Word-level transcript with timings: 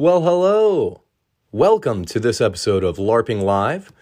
Well, 0.00 0.22
hello. 0.22 1.02
Welcome 1.52 2.06
to 2.06 2.18
this 2.18 2.40
episode 2.40 2.84
of 2.84 2.96
LARPing 2.96 3.42
Live. 3.42 3.92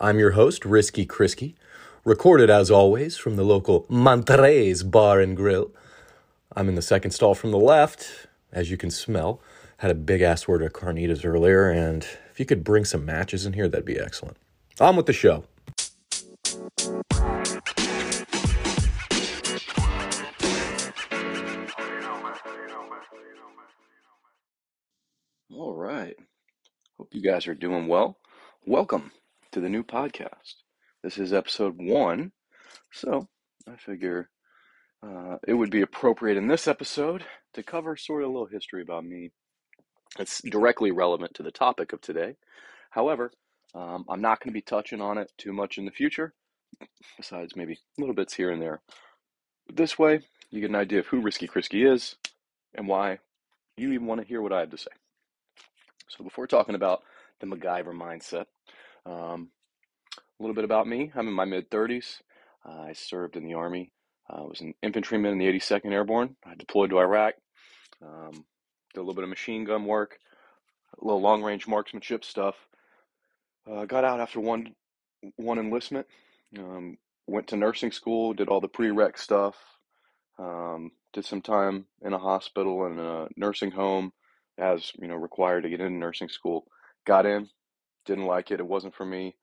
I'm 0.00 0.18
your 0.18 0.30
host, 0.30 0.64
Risky 0.64 1.04
Krisky, 1.04 1.56
recorded 2.06 2.48
as 2.48 2.70
always 2.70 3.18
from 3.18 3.36
the 3.36 3.44
local 3.44 3.84
Monterey's 3.90 4.82
Bar 4.82 5.20
and 5.20 5.36
Grill. 5.36 5.70
I'm 6.56 6.70
in 6.70 6.74
the 6.74 6.80
second 6.80 7.10
stall 7.10 7.34
from 7.34 7.50
the 7.50 7.58
left, 7.58 8.28
as 8.50 8.70
you 8.70 8.78
can 8.78 8.90
smell. 8.90 9.42
Had 9.76 9.90
a 9.90 9.94
big 9.94 10.22
ass 10.22 10.46
order 10.46 10.64
of 10.64 10.72
carnitas 10.72 11.22
earlier, 11.22 11.68
and 11.68 12.02
if 12.30 12.40
you 12.40 12.46
could 12.46 12.64
bring 12.64 12.86
some 12.86 13.04
matches 13.04 13.44
in 13.44 13.52
here, 13.52 13.68
that'd 13.68 13.84
be 13.84 14.00
excellent. 14.00 14.38
On 14.80 14.96
with 14.96 15.04
the 15.04 15.12
show. 15.12 15.44
Hope 27.12 27.22
you 27.22 27.30
guys 27.30 27.46
are 27.46 27.54
doing 27.54 27.88
well. 27.88 28.16
Welcome 28.64 29.12
to 29.50 29.60
the 29.60 29.68
new 29.68 29.82
podcast. 29.82 30.54
This 31.02 31.18
is 31.18 31.34
episode 31.34 31.74
one. 31.76 32.32
So 32.90 33.28
I 33.68 33.76
figure 33.76 34.30
uh, 35.06 35.36
it 35.46 35.52
would 35.52 35.70
be 35.70 35.82
appropriate 35.82 36.38
in 36.38 36.48
this 36.48 36.66
episode 36.66 37.22
to 37.52 37.62
cover 37.62 37.98
sort 37.98 38.22
of 38.22 38.30
a 38.30 38.32
little 38.32 38.46
history 38.46 38.80
about 38.80 39.04
me. 39.04 39.30
It's 40.18 40.40
directly 40.40 40.90
relevant 40.90 41.34
to 41.34 41.42
the 41.42 41.50
topic 41.50 41.92
of 41.92 42.00
today. 42.00 42.36
However, 42.88 43.30
um, 43.74 44.06
I'm 44.08 44.22
not 44.22 44.40
going 44.40 44.50
to 44.50 44.58
be 44.58 44.62
touching 44.62 45.02
on 45.02 45.18
it 45.18 45.30
too 45.36 45.52
much 45.52 45.76
in 45.76 45.84
the 45.84 45.90
future, 45.90 46.32
besides 47.18 47.54
maybe 47.54 47.78
little 47.98 48.14
bits 48.14 48.32
here 48.32 48.50
and 48.50 48.62
there. 48.62 48.80
This 49.70 49.98
way, 49.98 50.20
you 50.48 50.62
get 50.62 50.70
an 50.70 50.76
idea 50.76 51.00
of 51.00 51.08
who 51.08 51.20
Risky 51.20 51.46
Krisky 51.46 51.92
is 51.92 52.16
and 52.74 52.88
why 52.88 53.18
you 53.76 53.92
even 53.92 54.06
want 54.06 54.22
to 54.22 54.26
hear 54.26 54.40
what 54.40 54.54
I 54.54 54.60
have 54.60 54.70
to 54.70 54.78
say. 54.78 54.92
So, 56.16 56.24
before 56.24 56.46
talking 56.46 56.74
about 56.74 57.02
the 57.40 57.46
MacGyver 57.46 57.94
mindset, 57.94 58.44
um, 59.06 59.48
a 60.18 60.42
little 60.42 60.54
bit 60.54 60.64
about 60.64 60.86
me. 60.86 61.10
I'm 61.14 61.26
in 61.26 61.32
my 61.32 61.46
mid 61.46 61.70
30s. 61.70 62.20
Uh, 62.66 62.82
I 62.82 62.92
served 62.92 63.36
in 63.36 63.46
the 63.46 63.54
Army. 63.54 63.92
I 64.28 64.42
was 64.42 64.60
an 64.60 64.74
infantryman 64.82 65.32
in 65.32 65.38
the 65.38 65.46
82nd 65.46 65.90
Airborne. 65.90 66.36
I 66.44 66.54
deployed 66.54 66.90
to 66.90 66.98
Iraq. 66.98 67.34
Um, 68.02 68.44
did 68.92 69.00
a 69.00 69.00
little 69.00 69.14
bit 69.14 69.24
of 69.24 69.30
machine 69.30 69.64
gun 69.64 69.86
work, 69.86 70.18
a 71.00 71.04
little 71.04 71.20
long 71.20 71.42
range 71.42 71.66
marksmanship 71.66 72.24
stuff. 72.24 72.56
Uh, 73.70 73.86
got 73.86 74.04
out 74.04 74.20
after 74.20 74.38
one 74.40 74.74
one 75.36 75.58
enlistment. 75.58 76.06
Um, 76.58 76.98
went 77.26 77.46
to 77.48 77.56
nursing 77.56 77.92
school, 77.92 78.34
did 78.34 78.48
all 78.48 78.60
the 78.60 78.68
prereq 78.68 79.16
stuff. 79.16 79.56
Um, 80.38 80.90
did 81.14 81.24
some 81.24 81.40
time 81.40 81.86
in 82.02 82.12
a 82.12 82.18
hospital 82.18 82.84
and 82.84 83.00
a 83.00 83.28
nursing 83.36 83.70
home, 83.70 84.12
as 84.58 84.92
you 85.00 85.08
know, 85.08 85.16
required 85.16 85.62
to 85.62 85.68
get 85.68 85.80
into 85.80 85.96
nursing 85.96 86.28
school. 86.28 86.66
Got 87.06 87.26
in, 87.26 87.48
didn't 88.06 88.26
like 88.26 88.50
it. 88.50 88.60
It 88.60 88.66
wasn't 88.66 88.94
for 88.94 89.04
me. 89.04 89.34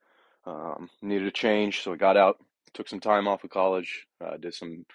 Um, 0.46 0.88
needed 1.02 1.28
a 1.28 1.32
change, 1.32 1.82
so 1.82 1.92
I 1.92 1.96
got 1.96 2.16
out. 2.16 2.38
Took 2.72 2.88
some 2.88 3.00
time 3.00 3.28
off 3.28 3.44
of 3.44 3.50
college. 3.50 4.06
Uh, 4.24 4.36
did 4.36 4.54
some 4.54 4.86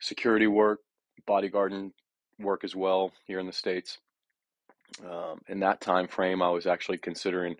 security 0.00 0.46
work, 0.46 0.80
bodyguarding 1.28 1.92
work 2.38 2.64
as 2.64 2.74
well 2.74 3.12
here 3.26 3.38
in 3.38 3.46
the 3.46 3.52
states. 3.52 3.98
Um, 5.04 5.40
in 5.48 5.60
that 5.60 5.80
time 5.80 6.06
frame, 6.06 6.42
I 6.42 6.50
was 6.50 6.66
actually 6.66 6.98
considering 6.98 7.56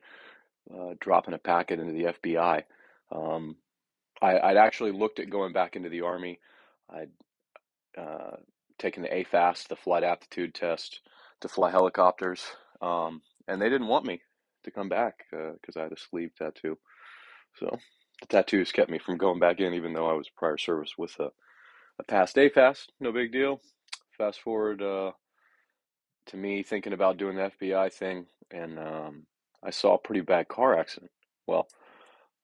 uh, 0.72 0.94
dropping 1.00 1.34
a 1.34 1.38
packet 1.38 1.80
into 1.80 1.92
the 1.92 2.12
FBI. 2.12 2.62
Um, 3.10 3.56
I, 4.22 4.34
would 4.34 4.56
actually 4.56 4.92
looked 4.92 5.18
at 5.18 5.30
going 5.30 5.52
back 5.52 5.76
into 5.76 5.88
the 5.88 6.02
Army. 6.02 6.38
I'd 6.90 7.10
uh, 7.98 8.36
taken 8.78 9.02
the 9.02 9.08
AFAST, 9.08 9.68
the 9.68 9.76
flight 9.76 10.04
aptitude 10.04 10.54
test, 10.54 11.00
to 11.44 11.48
fly 11.48 11.70
helicopters, 11.70 12.42
um, 12.80 13.20
and 13.46 13.60
they 13.60 13.68
didn't 13.68 13.86
want 13.86 14.06
me 14.06 14.22
to 14.64 14.70
come 14.70 14.88
back 14.88 15.26
because 15.30 15.76
uh, 15.76 15.80
I 15.80 15.82
had 15.82 15.92
a 15.92 15.96
sleeve 15.98 16.30
tattoo. 16.34 16.78
So 17.58 17.68
the 18.22 18.26
tattoos 18.26 18.72
kept 18.72 18.90
me 18.90 18.98
from 18.98 19.18
going 19.18 19.40
back 19.40 19.60
in, 19.60 19.74
even 19.74 19.92
though 19.92 20.08
I 20.08 20.14
was 20.14 20.30
prior 20.34 20.56
service 20.56 20.92
with 20.96 21.14
a, 21.20 21.28
a 21.98 22.04
past 22.08 22.36
AFAST. 22.36 22.86
No 22.98 23.12
big 23.12 23.30
deal. 23.30 23.60
Fast 24.16 24.40
forward 24.40 24.80
uh, 24.80 25.12
to 26.28 26.36
me 26.38 26.62
thinking 26.62 26.94
about 26.94 27.18
doing 27.18 27.36
the 27.36 27.52
FBI 27.60 27.92
thing, 27.92 28.24
and 28.50 28.78
um, 28.78 29.26
I 29.62 29.68
saw 29.68 29.96
a 29.96 29.98
pretty 29.98 30.22
bad 30.22 30.48
car 30.48 30.78
accident. 30.78 31.12
Well, 31.46 31.68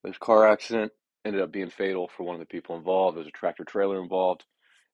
this 0.05 0.19
car 0.19 0.47
accident 0.47 0.93
ended 1.25 1.41
up 1.41 1.53
being 1.53 1.71
fatal 1.71 2.11
for 2.15 2.25
one 2.25 2.35
of 2.35 2.41
the 2.41 2.45
people 2.45 2.77
involved. 2.77 3.17
There 3.17 3.21
was 3.25 3.29
a 3.29 3.31
tractor 3.31 3.65
trailer 3.65 4.03
involved, 4.03 4.45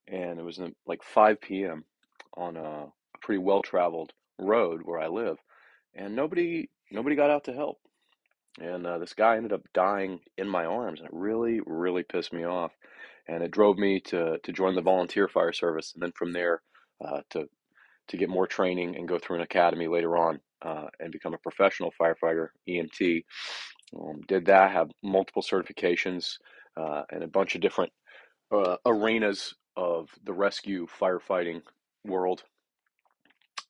and 0.07 0.39
it 0.39 0.45
was 0.45 0.61
like 0.87 1.03
5 1.03 1.41
p.m. 1.41 1.85
on 2.37 2.57
a 2.57 2.87
pretty 3.21 3.39
well 3.39 3.63
traveled 3.63 4.13
road 4.39 4.83
where 4.85 5.01
I 5.01 5.09
live, 5.09 5.39
and 5.95 6.15
nobody 6.15 6.69
nobody 6.91 7.17
got 7.17 7.31
out 7.31 7.45
to 7.45 7.53
help. 7.53 7.79
And 8.61 8.87
uh, 8.87 8.99
this 8.99 9.13
guy 9.13 9.37
ended 9.37 9.53
up 9.53 9.63
dying 9.75 10.21
in 10.39 10.49
my 10.49 10.65
arms, 10.65 11.01
and 11.01 11.09
it 11.09 11.15
really, 11.15 11.61
really 11.67 12.03
pissed 12.03 12.33
me 12.33 12.45
off. 12.45 12.73
And 13.29 13.43
it 13.43 13.51
drove 13.51 13.77
me 13.77 14.01
to 14.01 14.39
to 14.43 14.53
join 14.53 14.75
the 14.75 14.83
volunteer 14.83 15.29
fire 15.29 15.53
service, 15.53 15.93
and 15.95 16.03
then 16.03 16.13
from 16.13 16.33
there 16.33 16.63
uh, 17.05 17.21
to 17.31 17.49
to 18.09 18.17
get 18.17 18.29
more 18.29 18.47
training 18.47 18.97
and 18.97 19.09
go 19.09 19.19
through 19.19 19.37
an 19.37 19.43
academy 19.43 19.89
later 19.89 20.17
on 20.17 20.41
uh, 20.63 20.87
and 21.01 21.13
become 21.13 21.35
a 21.35 21.39
professional 21.39 21.93
firefighter, 22.01 22.49
EMT. 22.69 23.25
Um, 23.99 24.21
did 24.27 24.47
that, 24.47 24.71
have 24.73 24.91
multiple 25.03 25.43
certifications 25.43 26.35
uh, 26.77 27.03
and 27.11 27.23
a 27.23 27.29
bunch 27.29 27.55
of 27.55 27.61
different 27.61 27.93
uh, 28.53 28.77
arenas 28.85 29.55
of 29.77 30.09
the 30.25 30.33
rescue 30.33 30.87
firefighting 31.01 31.61
world. 32.05 32.45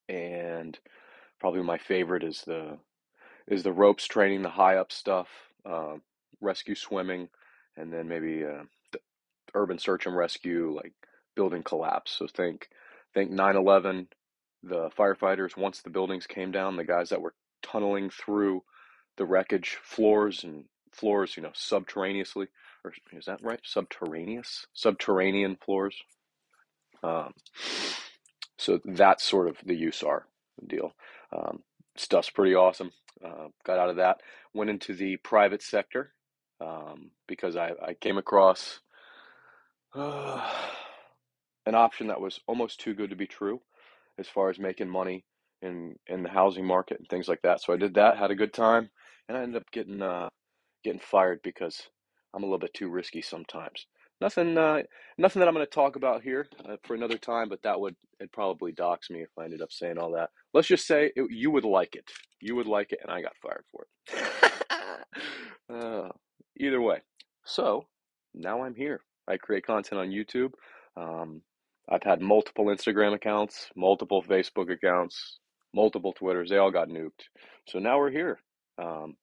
And 0.09 0.79
probably 1.41 1.63
my 1.63 1.79
favorite 1.79 2.25
is 2.25 2.43
the 2.47 2.79
is 3.49 3.63
the 3.63 3.73
ropes 3.73 4.07
training, 4.07 4.43
the 4.43 4.49
high 4.49 4.77
up 4.77 4.91
stuff, 4.91 5.29
uh, 5.65 5.95
rescue 6.41 6.75
swimming, 6.75 7.29
and 7.77 7.93
then 7.93 8.09
maybe 8.09 8.45
uh, 8.45 8.65
urban 9.55 9.79
search 9.79 10.07
and 10.07 10.17
rescue, 10.17 10.75
like 10.75 10.93
building 11.35 11.63
collapse. 11.63 12.13
So 12.13 12.27
think 12.27 12.69
think 13.15 13.33
9/11, 13.33 14.09
the 14.63 14.91
firefighters 14.91 15.57
once 15.57 15.83
the 15.83 15.91
buildings 15.91 16.27
came 16.27 16.53
down, 16.53 16.77
the 16.77 16.85
guys 16.85 17.11
that 17.11 17.21
were 17.21 17.35
tunneling 17.63 18.11
through 18.11 18.63
the 19.17 19.25
wreckage 19.25 19.79
floors 19.83 20.45
and 20.45 20.65
floors, 20.93 21.37
you 21.37 21.43
know, 21.43 21.53
subterraneously, 21.55 22.49
or 22.85 22.93
is 23.13 23.27
that 23.27 23.43
right? 23.43 23.61
Subterraneous, 23.65 24.67
subterranean 24.75 25.57
floors. 25.57 25.97
Um, 27.03 27.33
so 28.59 28.81
that's 28.85 29.25
sort 29.25 29.49
of 29.49 29.57
the 29.65 29.85
USAR 29.87 30.23
deal. 30.67 30.93
Um, 31.33 31.63
stuff's 31.97 32.31
pretty 32.31 32.55
awesome. 32.55 32.93
Uh, 33.25 33.49
got 33.65 33.79
out 33.79 33.91
of 33.91 33.97
that, 33.97 34.21
went 34.55 34.71
into 34.71 34.95
the 34.95 35.17
private 35.19 35.63
sector 35.63 36.13
um, 36.61 37.11
because 37.27 37.57
I, 37.57 37.73
I, 37.83 37.95
came 37.95 38.19
across 38.19 38.81
uh, 39.95 40.47
an 41.67 41.75
option 41.75 42.09
that 42.09 42.21
was 42.21 42.41
almost 42.47 42.81
too 42.81 42.95
good 42.95 43.11
to 43.11 43.17
be 43.17 43.27
true 43.27 43.61
as 44.19 44.29
far 44.29 44.51
as 44.51 44.59
making 44.59 44.89
money 44.89 45.25
in 45.63 45.97
in 46.07 46.23
the 46.23 46.29
housing 46.29 46.67
market 46.67 46.99
and 46.99 47.09
things 47.09 47.29
like 47.29 47.43
that. 47.43 47.63
So 47.63 47.73
I 47.73 47.77
did 47.77 47.95
that, 47.95 48.19
had 48.19 48.31
a 48.31 48.37
good 48.37 48.53
time, 48.53 48.91
and 49.29 49.37
I 49.37 49.43
ended 49.43 49.63
up 49.63 49.71
getting 49.73 50.03
uh, 50.03 50.29
getting 50.85 51.01
fired 51.01 51.41
because 51.43 51.89
I'm 52.35 52.43
a 52.43 52.47
little 52.47 52.59
bit 52.59 52.75
too 52.75 52.89
risky 52.89 53.23
sometimes. 53.23 53.87
Nothing, 54.21 54.57
uh, 54.57 54.83
nothing 55.19 55.41
that 55.41 55.49
I'm 55.49 55.55
going 55.55 55.67
to 55.67 55.71
talk 55.71 55.97
about 55.97 56.23
here 56.23 56.49
uh, 56.67 56.77
for 56.85 56.95
another 56.95 57.19
time, 57.19 57.49
but 57.49 57.63
that 57.63 57.79
would 57.79 57.97
it 58.19 58.33
probably 58.33 58.73
dox 58.73 59.11
me 59.11 59.21
if 59.21 59.29
I 59.39 59.45
ended 59.45 59.61
up 59.61 59.71
saying 59.71 59.99
all 59.99 60.13
that. 60.13 60.31
Let's 60.55 60.69
just 60.69 60.87
say 60.87 61.13
it, 61.15 61.31
you 61.31 61.51
would 61.51 61.65
like 61.65 61.97
it. 61.97 62.11
You 62.41 62.57
would 62.57 62.67
like 62.67 62.93
it, 62.93 63.01
and 63.03 63.11
I 63.11 63.21
got 63.21 63.37
fired 63.43 63.65
for 63.71 63.87
it. 64.09 64.53
uh, 65.75 66.09
either 66.59 66.81
way, 66.81 67.01
so 67.45 67.87
now 68.35 68.63
I'm 68.63 68.75
here. 68.75 69.03
I 69.29 69.37
create 69.37 69.67
content 69.67 70.01
on 70.01 70.09
YouTube. 70.09 70.53
Um, 70.97 71.43
I've 71.89 72.03
had 72.03 72.21
multiple 72.21 72.67
Instagram 72.67 73.15
accounts, 73.15 73.69
multiple 73.77 74.23
Facebook 74.23 74.73
accounts, 74.73 75.39
multiple 75.75 76.13
Twitters. 76.13 76.51
They 76.51 76.57
all 76.57 76.71
got 76.71 76.89
nuked. 76.89 77.29
So 77.69 77.79
now 77.79 77.99
we're 77.99 78.11
here. 78.11 78.41
Um, 78.79 79.17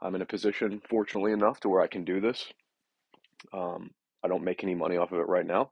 I'm 0.00 0.14
in 0.14 0.22
a 0.22 0.26
position, 0.26 0.80
fortunately 0.88 1.32
enough, 1.32 1.60
to 1.60 1.68
where 1.68 1.82
I 1.82 1.88
can 1.88 2.04
do 2.04 2.20
this. 2.20 2.46
Um, 3.52 3.90
I 4.22 4.28
don't 4.28 4.44
make 4.44 4.62
any 4.62 4.74
money 4.74 4.96
off 4.96 5.12
of 5.12 5.18
it 5.18 5.28
right 5.28 5.46
now. 5.46 5.70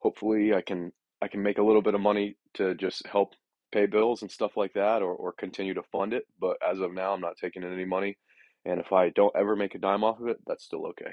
Hopefully, 0.00 0.54
I 0.54 0.62
can 0.62 0.92
I 1.22 1.28
can 1.28 1.42
make 1.42 1.58
a 1.58 1.62
little 1.62 1.82
bit 1.82 1.94
of 1.94 2.00
money 2.00 2.36
to 2.54 2.74
just 2.74 3.06
help 3.06 3.34
pay 3.72 3.86
bills 3.86 4.22
and 4.22 4.30
stuff 4.30 4.56
like 4.56 4.74
that, 4.74 5.02
or 5.02 5.14
or 5.14 5.32
continue 5.32 5.74
to 5.74 5.82
fund 5.92 6.12
it. 6.12 6.24
But 6.40 6.56
as 6.66 6.80
of 6.80 6.92
now, 6.92 7.12
I'm 7.12 7.20
not 7.20 7.36
taking 7.40 7.62
in 7.62 7.72
any 7.72 7.84
money. 7.84 8.16
And 8.64 8.80
if 8.80 8.92
I 8.92 9.10
don't 9.10 9.34
ever 9.36 9.54
make 9.54 9.74
a 9.74 9.78
dime 9.78 10.04
off 10.04 10.20
of 10.20 10.28
it, 10.28 10.38
that's 10.46 10.64
still 10.64 10.86
okay. 10.88 11.12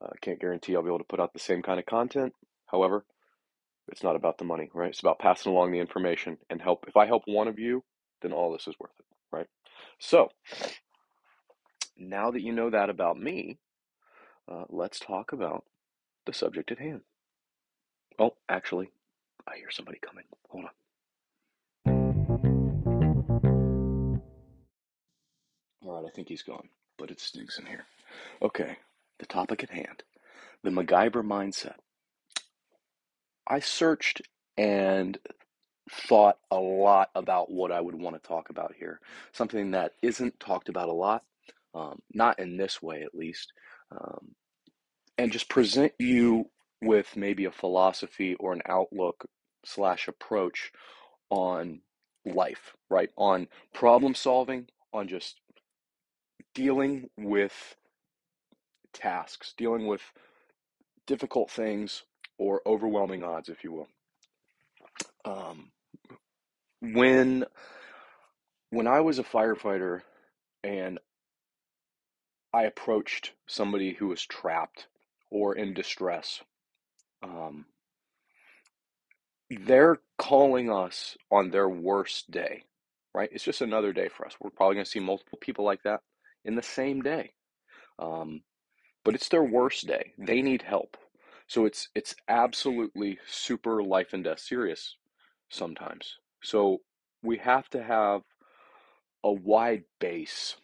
I 0.00 0.06
uh, 0.06 0.10
can't 0.22 0.40
guarantee 0.40 0.74
I'll 0.74 0.82
be 0.82 0.88
able 0.88 0.98
to 0.98 1.04
put 1.04 1.20
out 1.20 1.32
the 1.32 1.38
same 1.38 1.62
kind 1.62 1.78
of 1.78 1.86
content. 1.86 2.32
However, 2.66 3.04
it's 3.88 4.02
not 4.02 4.16
about 4.16 4.38
the 4.38 4.44
money, 4.44 4.70
right? 4.72 4.90
It's 4.90 5.00
about 5.00 5.18
passing 5.18 5.52
along 5.52 5.72
the 5.72 5.80
information 5.80 6.38
and 6.48 6.62
help. 6.62 6.84
If 6.88 6.96
I 6.96 7.06
help 7.06 7.22
one 7.26 7.48
of 7.48 7.58
you, 7.58 7.82
then 8.22 8.32
all 8.32 8.52
this 8.52 8.66
is 8.66 8.74
worth 8.78 8.92
it, 8.98 9.06
right? 9.32 9.46
So, 9.98 10.28
now 11.96 12.30
that 12.30 12.42
you 12.42 12.52
know 12.52 12.70
that 12.70 12.88
about 12.88 13.18
me, 13.18 13.58
uh, 14.50 14.64
let's 14.68 14.98
talk 14.98 15.32
about 15.32 15.64
the 16.26 16.32
subject 16.32 16.70
at 16.70 16.78
hand. 16.78 17.02
Oh, 18.18 18.34
actually, 18.48 18.90
I 19.46 19.56
hear 19.56 19.70
somebody 19.70 19.98
coming. 19.98 20.24
Hold 20.48 20.64
on. 20.64 20.70
All 25.84 26.02
right, 26.02 26.04
I 26.06 26.14
think 26.14 26.28
he's 26.28 26.42
gone, 26.42 26.68
but 26.98 27.10
it 27.10 27.20
stinks 27.20 27.58
in 27.58 27.66
here. 27.66 27.86
Okay, 28.42 28.76
the 29.18 29.26
topic 29.26 29.62
at 29.62 29.70
hand 29.70 30.02
the 30.62 30.70
MacGyver 30.70 31.24
mindset. 31.24 31.76
I 33.46 33.60
searched 33.60 34.22
and 34.56 35.18
thought 35.90 36.38
a 36.50 36.56
lot 36.58 37.10
about 37.14 37.50
what 37.50 37.72
I 37.72 37.80
would 37.80 37.94
want 37.94 38.20
to 38.20 38.28
talk 38.28 38.50
about 38.50 38.74
here. 38.78 39.00
Something 39.32 39.72
that 39.72 39.94
isn't 40.02 40.38
talked 40.38 40.68
about 40.68 40.88
a 40.88 40.92
lot, 40.92 41.24
um, 41.74 42.00
not 42.12 42.38
in 42.38 42.56
this 42.56 42.80
way 42.82 43.02
at 43.02 43.14
least, 43.14 43.52
um, 43.90 44.34
and 45.20 45.32
just 45.32 45.50
present 45.50 45.92
you 45.98 46.46
with 46.80 47.14
maybe 47.14 47.44
a 47.44 47.50
philosophy 47.50 48.34
or 48.36 48.54
an 48.54 48.62
outlook 48.64 49.26
slash 49.66 50.08
approach 50.08 50.72
on 51.28 51.82
life, 52.24 52.74
right? 52.88 53.10
On 53.18 53.46
problem 53.74 54.14
solving, 54.14 54.68
on 54.94 55.08
just 55.08 55.38
dealing 56.54 57.10
with 57.18 57.76
tasks, 58.94 59.52
dealing 59.58 59.86
with 59.86 60.00
difficult 61.06 61.50
things 61.50 62.04
or 62.38 62.62
overwhelming 62.64 63.22
odds, 63.22 63.50
if 63.50 63.62
you 63.62 63.72
will. 63.72 63.88
Um, 65.26 65.70
when 66.80 67.44
when 68.70 68.86
I 68.86 69.00
was 69.00 69.18
a 69.18 69.24
firefighter 69.24 70.00
and 70.64 70.98
I 72.54 72.62
approached 72.62 73.32
somebody 73.46 73.92
who 73.92 74.08
was 74.08 74.24
trapped 74.24 74.86
or 75.30 75.54
in 75.54 75.74
distress, 75.74 76.40
um, 77.22 77.66
they're 79.50 79.98
calling 80.18 80.70
us 80.70 81.16
on 81.30 81.50
their 81.50 81.68
worst 81.68 82.30
day, 82.30 82.64
right? 83.14 83.28
It's 83.32 83.44
just 83.44 83.60
another 83.60 83.92
day 83.92 84.08
for 84.08 84.26
us. 84.26 84.34
We're 84.40 84.50
probably 84.50 84.76
going 84.76 84.84
to 84.84 84.90
see 84.90 85.00
multiple 85.00 85.38
people 85.40 85.64
like 85.64 85.82
that 85.82 86.00
in 86.44 86.54
the 86.54 86.62
same 86.62 87.02
day. 87.02 87.32
Um, 87.98 88.42
but 89.04 89.14
it's 89.14 89.28
their 89.28 89.42
worst 89.42 89.86
day. 89.86 90.12
They 90.18 90.42
need 90.42 90.62
help. 90.62 90.96
So 91.46 91.64
it's 91.64 91.88
it's 91.94 92.14
absolutely 92.28 93.18
super 93.26 93.82
life 93.82 94.12
and 94.12 94.22
death 94.22 94.38
serious 94.38 94.96
sometimes. 95.48 96.16
So 96.42 96.78
we 97.22 97.38
have 97.38 97.68
to 97.70 97.82
have 97.82 98.22
a 99.24 99.32
wide 99.32 99.84
base, 99.98 100.56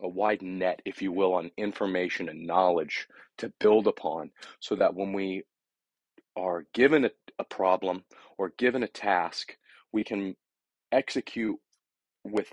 a 0.00 0.08
wide 0.08 0.42
net, 0.42 0.80
if 0.84 1.02
you 1.02 1.12
will, 1.12 1.34
on 1.34 1.50
information 1.56 2.28
and 2.28 2.46
knowledge 2.46 3.08
to 3.38 3.52
build 3.60 3.86
upon 3.86 4.30
so 4.60 4.74
that 4.76 4.94
when 4.94 5.12
we 5.12 5.42
are 6.36 6.64
given 6.72 7.04
a, 7.04 7.10
a 7.38 7.44
problem 7.44 8.04
or 8.38 8.52
given 8.58 8.82
a 8.82 8.88
task, 8.88 9.56
we 9.92 10.04
can 10.04 10.36
execute 10.92 11.58
with 12.24 12.52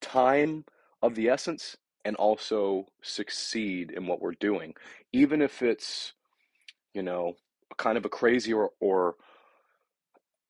time 0.00 0.64
of 1.02 1.14
the 1.14 1.28
essence 1.28 1.76
and 2.04 2.16
also 2.16 2.86
succeed 3.02 3.92
in 3.92 4.06
what 4.06 4.20
we're 4.20 4.32
doing, 4.32 4.74
even 5.12 5.40
if 5.40 5.62
it's, 5.62 6.12
you 6.94 7.02
know, 7.02 7.34
kind 7.78 7.96
of 7.96 8.04
a 8.04 8.08
crazy 8.08 8.52
or, 8.52 8.70
or 8.80 9.14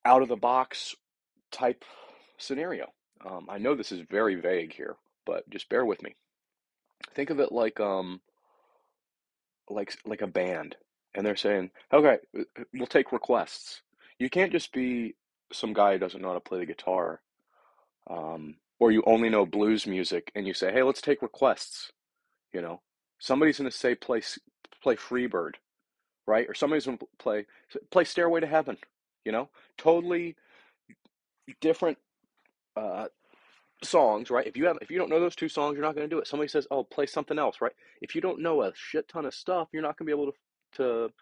out 0.04 0.22
of 0.22 0.28
the 0.28 0.36
box 0.36 0.94
type 1.50 1.84
scenario. 2.38 2.90
Um, 3.24 3.46
I 3.48 3.58
know 3.58 3.74
this 3.74 3.92
is 3.92 4.00
very 4.10 4.34
vague 4.34 4.72
here, 4.72 4.96
but 5.26 5.48
just 5.50 5.68
bear 5.68 5.84
with 5.84 6.02
me. 6.02 6.14
Think 7.14 7.30
of 7.30 7.40
it 7.40 7.52
like 7.52 7.80
um, 7.80 8.20
like 9.68 9.94
like 10.04 10.22
a 10.22 10.26
band, 10.26 10.76
and 11.14 11.26
they're 11.26 11.36
saying, 11.36 11.70
"Okay, 11.92 12.18
we'll 12.72 12.86
take 12.86 13.12
requests." 13.12 13.82
You 14.18 14.30
can't 14.30 14.52
just 14.52 14.72
be 14.72 15.16
some 15.52 15.72
guy 15.72 15.94
who 15.94 15.98
doesn't 15.98 16.20
know 16.20 16.28
how 16.28 16.34
to 16.34 16.40
play 16.40 16.60
the 16.60 16.66
guitar, 16.66 17.20
um, 18.08 18.56
or 18.78 18.92
you 18.92 19.02
only 19.06 19.28
know 19.28 19.46
blues 19.46 19.86
music, 19.86 20.30
and 20.34 20.46
you 20.46 20.54
say, 20.54 20.72
"Hey, 20.72 20.82
let's 20.82 21.02
take 21.02 21.22
requests." 21.22 21.92
You 22.52 22.62
know, 22.62 22.80
somebody's 23.18 23.58
going 23.58 23.70
to 23.70 23.76
say, 23.76 23.94
"Play 23.94 24.22
play 24.82 24.96
Freebird," 24.96 25.54
right? 26.26 26.48
Or 26.48 26.54
somebody's 26.54 26.86
going 26.86 26.98
to 26.98 27.06
play 27.18 27.46
play 27.90 28.04
Stairway 28.04 28.40
to 28.40 28.46
Heaven. 28.46 28.78
You 29.24 29.32
know, 29.32 29.48
totally 29.76 30.36
different 31.60 31.98
uh, 32.76 33.06
songs, 33.82 34.30
right? 34.30 34.46
If 34.46 34.56
you 34.56 34.66
have 34.66 34.78
if 34.80 34.90
you 34.90 34.98
don't 34.98 35.10
know 35.10 35.20
those 35.20 35.36
two 35.36 35.48
songs, 35.48 35.74
you're 35.74 35.84
not 35.84 35.94
going 35.94 36.08
to 36.08 36.14
do 36.14 36.20
it. 36.20 36.26
Somebody 36.26 36.48
says, 36.48 36.66
"Oh, 36.70 36.84
play 36.84 37.06
something 37.06 37.38
else," 37.38 37.60
right? 37.60 37.72
If 38.00 38.14
you 38.14 38.20
don't 38.20 38.42
know 38.42 38.62
a 38.62 38.72
shit 38.74 39.08
ton 39.08 39.26
of 39.26 39.34
stuff, 39.34 39.68
you're 39.72 39.82
not 39.82 39.98
going 39.98 40.06
to 40.06 40.16
be 40.16 40.20
able 40.20 40.32
to 40.32 40.38
to 40.76 41.12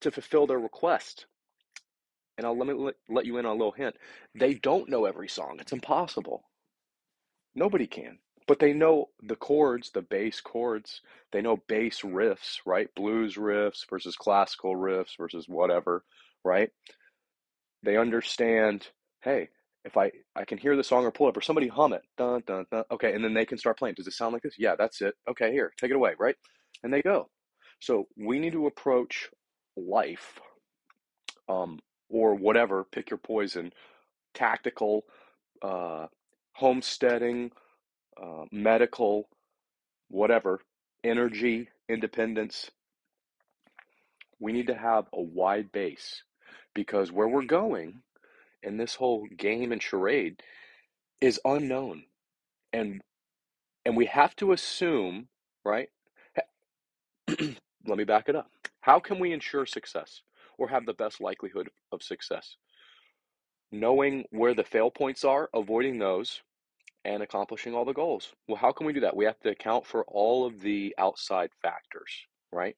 to 0.00 0.10
fulfill 0.10 0.46
their 0.46 0.58
request. 0.58 1.26
And 2.36 2.46
I'll 2.46 2.56
let 2.56 2.68
me 2.68 2.74
let, 2.74 2.94
let 3.08 3.26
you 3.26 3.38
in 3.38 3.46
on 3.46 3.52
a 3.52 3.58
little 3.58 3.72
hint. 3.72 3.96
They 4.34 4.54
don't 4.54 4.88
know 4.88 5.04
every 5.04 5.28
song. 5.28 5.58
It's 5.60 5.72
impossible. 5.72 6.44
Nobody 7.54 7.86
can. 7.86 8.18
But 8.46 8.60
they 8.60 8.72
know 8.72 9.10
the 9.22 9.36
chords, 9.36 9.90
the 9.90 10.00
bass 10.00 10.40
chords. 10.40 11.02
They 11.32 11.42
know 11.42 11.58
bass 11.68 12.00
riffs, 12.00 12.58
right? 12.64 12.88
Blues 12.94 13.34
riffs 13.36 13.84
versus 13.90 14.16
classical 14.16 14.74
riffs 14.74 15.18
versus 15.18 15.46
whatever, 15.48 16.04
right? 16.44 16.70
They 17.82 17.96
understand, 17.96 18.86
hey, 19.22 19.50
if 19.84 19.96
I 19.96 20.10
I 20.36 20.44
can 20.44 20.58
hear 20.58 20.76
the 20.76 20.84
song 20.84 21.04
or 21.04 21.10
pull 21.10 21.28
up 21.28 21.36
or 21.36 21.40
somebody 21.40 21.68
hum 21.68 21.92
it, 21.92 22.02
dun 22.16 22.42
dun 22.46 22.66
dun. 22.70 22.84
Okay, 22.90 23.14
and 23.14 23.24
then 23.24 23.34
they 23.34 23.46
can 23.46 23.58
start 23.58 23.78
playing. 23.78 23.94
Does 23.96 24.06
it 24.06 24.12
sound 24.12 24.32
like 24.32 24.42
this? 24.42 24.56
Yeah, 24.58 24.74
that's 24.76 25.00
it. 25.00 25.14
Okay, 25.28 25.52
here, 25.52 25.72
take 25.78 25.90
it 25.90 25.96
away, 25.96 26.14
right? 26.18 26.36
And 26.82 26.92
they 26.92 27.02
go. 27.02 27.28
So 27.80 28.06
we 28.16 28.38
need 28.38 28.52
to 28.52 28.66
approach 28.66 29.28
life, 29.76 30.40
um, 31.48 31.78
or 32.08 32.34
whatever. 32.34 32.84
Pick 32.90 33.10
your 33.10 33.18
poison. 33.18 33.72
Tactical, 34.34 35.04
uh, 35.62 36.06
homesteading, 36.52 37.50
uh, 38.20 38.44
medical, 38.52 39.28
whatever. 40.08 40.60
Energy, 41.04 41.68
independence. 41.88 42.70
We 44.40 44.52
need 44.52 44.66
to 44.68 44.74
have 44.74 45.06
a 45.12 45.22
wide 45.22 45.72
base 45.72 46.22
because 46.74 47.10
where 47.10 47.28
we're 47.28 47.44
going 47.44 48.02
in 48.68 48.78
this 48.78 48.96
whole 48.96 49.26
game 49.38 49.72
and 49.72 49.82
charade 49.82 50.42
is 51.22 51.40
unknown 51.46 52.04
and 52.72 53.02
and 53.86 53.96
we 53.96 54.06
have 54.06 54.36
to 54.36 54.52
assume 54.52 55.28
right 55.64 55.90
let 57.86 57.98
me 57.98 58.04
back 58.04 58.28
it 58.28 58.36
up. 58.36 58.50
How 58.80 59.00
can 59.00 59.18
we 59.18 59.32
ensure 59.32 59.66
success 59.66 60.22
or 60.58 60.68
have 60.68 60.86
the 60.86 60.94
best 60.94 61.20
likelihood 61.20 61.70
of 61.92 62.02
success? 62.02 62.56
Knowing 63.72 64.24
where 64.30 64.54
the 64.54 64.64
fail 64.64 64.90
points 64.90 65.24
are 65.24 65.50
avoiding 65.54 65.98
those 65.98 66.42
and 67.04 67.22
accomplishing 67.22 67.74
all 67.74 67.84
the 67.84 67.94
goals. 67.94 68.32
Well 68.48 68.58
how 68.58 68.72
can 68.72 68.86
we 68.86 68.94
do 68.94 69.00
that? 69.00 69.16
We 69.16 69.26
have 69.26 69.40
to 69.40 69.50
account 69.50 69.86
for 69.86 70.04
all 70.06 70.46
of 70.46 70.60
the 70.60 70.94
outside 70.98 71.50
factors 71.62 72.12
right? 72.52 72.76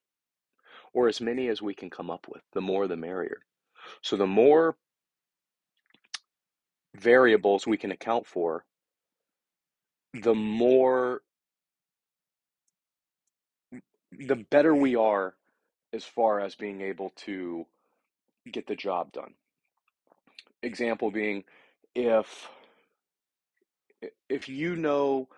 Or 0.93 1.09
as 1.09 1.21
many 1.21 1.49
as 1.49 1.63
we 1.63 1.75
can 1.75 1.91
come 1.91 2.11
up 2.11 2.27
with 2.29 2.43
the 2.55 2.61
more 2.61 2.89
the 2.89 2.97
merrier. 2.97 3.41
So 4.03 4.17
the 4.17 4.27
more 4.27 4.77
variables 6.95 7.67
we 7.67 7.77
can 7.77 7.91
account 7.91 8.27
for, 8.27 8.65
the 10.15 10.35
more 10.35 11.23
the 14.19 14.37
better 14.51 14.75
we 14.75 14.97
are 14.97 15.35
as 15.93 16.05
far 16.05 16.41
as 16.41 16.55
being 16.55 16.81
able 16.81 17.11
to 17.17 17.67
get 18.51 18.67
the 18.67 18.75
job 18.75 19.13
done. 19.13 19.35
Example 20.63 21.11
being 21.11 21.45
if 21.95 22.49
if 24.29 24.49
you 24.49 24.77
know 24.77 25.29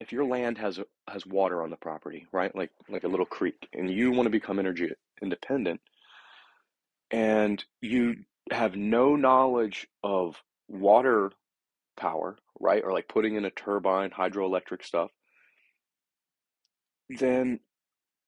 if 0.00 0.12
your 0.12 0.24
land 0.24 0.58
has 0.58 0.78
has 1.08 1.26
water 1.26 1.62
on 1.62 1.70
the 1.70 1.76
property, 1.76 2.26
right? 2.32 2.54
Like 2.54 2.70
like 2.88 3.04
a 3.04 3.08
little 3.08 3.26
creek 3.26 3.68
and 3.72 3.90
you 3.90 4.12
want 4.12 4.26
to 4.26 4.30
become 4.30 4.58
energy 4.58 4.90
independent 5.20 5.80
and 7.10 7.64
you 7.80 8.16
have 8.50 8.76
no 8.76 9.16
knowledge 9.16 9.88
of 10.02 10.36
water 10.68 11.32
power, 11.96 12.36
right? 12.60 12.82
Or 12.84 12.92
like 12.92 13.08
putting 13.08 13.36
in 13.36 13.44
a 13.44 13.50
turbine, 13.50 14.10
hydroelectric 14.10 14.84
stuff, 14.84 15.10
then 17.18 17.60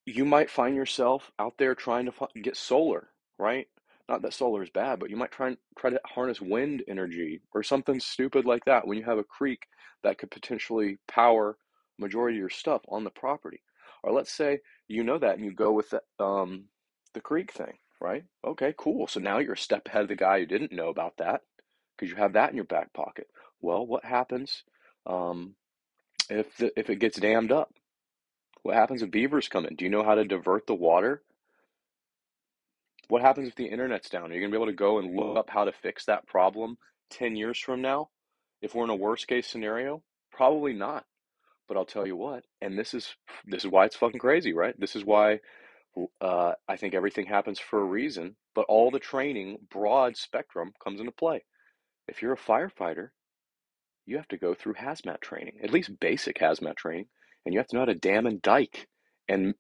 you 0.07 0.25
might 0.25 0.51
find 0.51 0.75
yourself 0.75 1.31
out 1.39 1.55
there 1.59 1.75
trying 1.75 2.07
to 2.07 2.13
get 2.43 2.57
solar, 2.57 3.11
right? 3.39 3.67
Not 4.09 4.23
that 4.23 4.33
solar 4.33 4.63
is 4.63 4.71
bad, 4.71 4.99
but 5.01 5.11
you 5.11 5.17
might 5.17 5.33
try 5.33 5.49
and 5.49 5.59
try 5.79 5.91
to 5.91 6.01
harness 6.07 6.41
wind 6.41 6.83
energy 6.89 7.43
or 7.53 7.63
something 7.63 8.01
stupid 8.01 8.47
like 8.47 8.65
that 8.65 8.87
when 8.87 8.97
you 8.97 9.05
have 9.05 9.19
a 9.19 9.25
creek 9.25 9.67
that 10.03 10.17
could 10.19 10.31
potentially 10.31 10.99
power 11.07 11.59
majority 11.99 12.39
of 12.39 12.41
your 12.41 12.49
stuff 12.51 12.81
on 12.89 13.05
the 13.05 13.11
property. 13.11 13.61
Or 14.03 14.13
let's 14.13 14.33
say 14.33 14.61
you 14.87 15.05
know 15.05 15.19
that 15.19 15.37
and 15.37 15.45
you 15.45 15.53
go 15.53 15.73
with 15.73 15.91
the, 15.91 16.25
um, 16.25 16.65
the 17.13 17.21
creek 17.21 17.53
thing, 17.53 17.75
right? 18.01 18.25
Okay, 18.47 18.73
cool. 18.79 19.09
So 19.09 19.21
now 19.21 19.39
you're 19.39 19.53
a 19.55 19.59
step 19.59 19.87
ahead 19.87 20.03
of 20.03 20.09
the 20.09 20.17
guy 20.17 20.41
who 20.41 20.47
didn't 20.47 20.73
know 20.73 20.89
about 20.89 21.19
that 21.19 21.43
because 21.99 22.11
you 22.11 22.17
have 22.17 22.35
that 22.35 22.51
in 22.51 22.57
your 22.57 22.65
back 22.65 22.93
pocket. 22.93 23.29
Well, 23.61 23.87
what 23.87 24.05
happens 24.05 24.63
um, 25.07 25.55
if 26.31 26.57
the, 26.59 26.79
if 26.79 26.91
it 26.91 27.01
gets 27.01 27.19
dammed 27.19 27.53
up? 27.53 27.73
What 28.63 28.75
happens 28.75 29.03
if 29.03 29.11
beavers 29.11 29.49
come 29.49 29.67
in? 29.67 29.77
Do 29.77 29.85
you 29.85 29.91
know 29.91 30.05
how 30.05 30.15
to 30.15 30.25
divert 30.25 30.67
the 30.67 30.75
water? 30.75 31.23
What 33.09 33.23
happens 33.23 33.49
if 33.49 33.57
the 33.57 33.67
internet's 33.67 34.11
down? 34.11 34.31
Are 34.31 34.35
you 34.35 34.41
going 34.41 34.51
to 34.53 34.57
be 34.57 34.63
able 34.63 34.71
to 34.71 34.77
go 34.77 34.99
and 34.99 35.17
look 35.17 35.37
up 35.39 35.49
how 35.51 35.65
to 35.65 35.73
fix 35.73 36.05
that 36.05 36.27
problem 36.27 36.77
10 37.11 37.37
years 37.37 37.59
from 37.59 37.81
now? 37.81 38.11
If 38.61 38.75
we're 38.75 38.85
in 38.85 38.91
a 38.91 38.97
worst 38.97 39.27
case 39.29 39.47
scenario? 39.47 40.03
Probably 40.33 40.73
not. 40.73 41.05
But 41.69 41.77
I'll 41.77 41.85
tell 41.85 42.07
you 42.07 42.17
what, 42.17 42.45
and 42.63 42.79
this 42.79 42.95
is 42.95 43.15
this 43.47 43.63
is 43.65 43.71
why 43.71 43.85
it's 43.85 43.97
fucking 43.97 44.21
crazy, 44.21 44.55
right? 44.55 44.75
This 44.81 44.97
is 44.97 45.05
why 45.05 45.41
uh, 46.21 46.53
I 46.67 46.77
think 46.77 46.95
everything 46.95 47.27
happens 47.27 47.59
for 47.59 47.81
a 47.81 47.85
reason. 47.85 48.37
But 48.55 48.65
all 48.69 48.91
the 48.91 48.99
training, 48.99 49.59
broad 49.71 50.17
spectrum, 50.17 50.73
comes 50.83 50.99
into 50.99 51.13
play. 51.13 51.45
If 52.09 52.23
you're 52.23 52.33
a 52.33 52.37
firefighter, 52.37 53.11
you 54.07 54.17
have 54.17 54.29
to 54.29 54.39
go 54.39 54.55
through 54.55 54.75
hazmat 54.75 55.21
training, 55.21 55.59
at 55.63 55.71
least 55.71 56.01
basic 56.01 56.39
hazmat 56.39 56.77
training, 56.77 57.07
and 57.45 57.53
you 57.53 57.61
have 57.61 57.69
to 57.69 57.77
know 57.77 57.83
how 57.83 57.87
to 57.87 57.95
dam 57.95 58.27
and 58.27 58.41
dike 58.41 58.89
and 59.29 59.55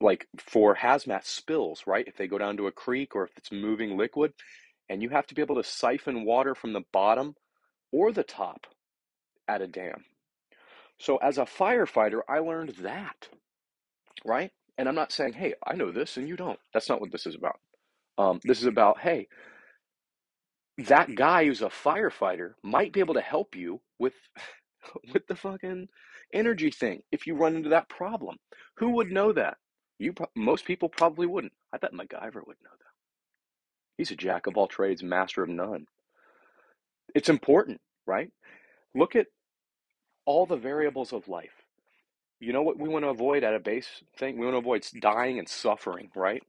like 0.00 0.26
for 0.38 0.74
hazmat 0.74 1.24
spills, 1.24 1.84
right? 1.86 2.06
If 2.08 2.16
they 2.16 2.26
go 2.26 2.38
down 2.38 2.56
to 2.56 2.66
a 2.66 2.72
creek 2.72 3.14
or 3.14 3.24
if 3.24 3.30
it's 3.36 3.52
moving 3.52 3.96
liquid, 3.96 4.32
and 4.88 5.02
you 5.02 5.08
have 5.10 5.26
to 5.28 5.34
be 5.34 5.42
able 5.42 5.56
to 5.56 5.64
siphon 5.64 6.24
water 6.24 6.54
from 6.54 6.72
the 6.72 6.82
bottom 6.92 7.34
or 7.92 8.12
the 8.12 8.24
top 8.24 8.66
at 9.48 9.62
a 9.62 9.66
dam. 9.66 10.04
So 10.98 11.16
as 11.16 11.38
a 11.38 11.42
firefighter, 11.42 12.20
I 12.28 12.40
learned 12.40 12.76
that, 12.80 13.28
right? 14.24 14.50
And 14.76 14.88
I'm 14.88 14.94
not 14.94 15.12
saying, 15.12 15.34
hey, 15.34 15.54
I 15.66 15.74
know 15.74 15.92
this 15.92 16.16
and 16.16 16.28
you 16.28 16.36
don't. 16.36 16.58
That's 16.74 16.88
not 16.88 17.00
what 17.00 17.12
this 17.12 17.26
is 17.26 17.34
about. 17.34 17.60
Um, 18.18 18.40
this 18.44 18.60
is 18.60 18.66
about, 18.66 18.98
hey, 19.00 19.28
that 20.78 21.14
guy 21.14 21.44
who's 21.46 21.62
a 21.62 21.66
firefighter 21.68 22.54
might 22.62 22.92
be 22.92 23.00
able 23.00 23.14
to 23.14 23.20
help 23.20 23.56
you 23.56 23.80
with 23.98 24.14
with 25.12 25.26
the 25.28 25.36
fucking 25.36 25.88
energy 26.34 26.70
thing 26.70 27.02
if 27.12 27.26
you 27.26 27.34
run 27.34 27.56
into 27.56 27.70
that 27.70 27.88
problem. 27.88 28.36
Who 28.78 28.90
would 28.90 29.10
know 29.12 29.32
that? 29.32 29.56
You 29.98 30.14
most 30.36 30.64
people 30.64 30.88
probably 30.88 31.26
wouldn't. 31.26 31.52
I 31.72 31.78
bet 31.78 31.92
MacGyver 31.92 32.46
would 32.46 32.58
know 32.62 32.70
that. 32.78 32.92
He's 33.98 34.10
a 34.10 34.16
jack 34.16 34.46
of 34.46 34.56
all 34.56 34.66
trades, 34.68 35.02
master 35.02 35.42
of 35.42 35.48
none. 35.50 35.86
It's 37.14 37.28
important, 37.28 37.80
right? 38.06 38.30
Look 38.94 39.16
at 39.16 39.26
all 40.26 40.46
the 40.46 40.56
variables 40.56 41.12
of 41.12 41.28
life. 41.28 41.64
You 42.40 42.52
know 42.52 42.62
what 42.62 42.78
we 42.78 42.88
want 42.88 43.04
to 43.04 43.10
avoid 43.10 43.44
at 43.44 43.54
a 43.54 43.60
base 43.60 43.88
thing? 44.18 44.38
We 44.38 44.46
want 44.46 44.54
to 44.54 44.58
avoid 44.60 44.86
dying 45.00 45.38
and 45.38 45.48
suffering, 45.48 46.10
right? 46.16 46.42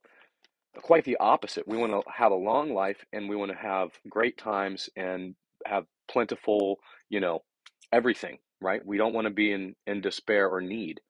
Quite 0.81 1.05
the 1.05 1.17
opposite. 1.19 1.67
We 1.67 1.77
want 1.77 1.91
to 1.91 2.01
have 2.11 2.31
a 2.31 2.35
long 2.35 2.73
life 2.73 3.05
and 3.13 3.29
we 3.29 3.35
want 3.35 3.51
to 3.51 3.57
have 3.57 3.91
great 4.09 4.37
times 4.37 4.89
and 4.95 5.35
have 5.65 5.85
plentiful, 6.09 6.79
you 7.09 7.19
know, 7.19 7.43
everything, 7.91 8.39
right? 8.61 8.85
We 8.85 8.97
don't 8.97 9.13
want 9.13 9.25
to 9.25 9.33
be 9.33 9.51
in, 9.51 9.75
in 9.87 10.01
despair 10.01 10.49
or 10.49 10.61
need. 10.61 11.01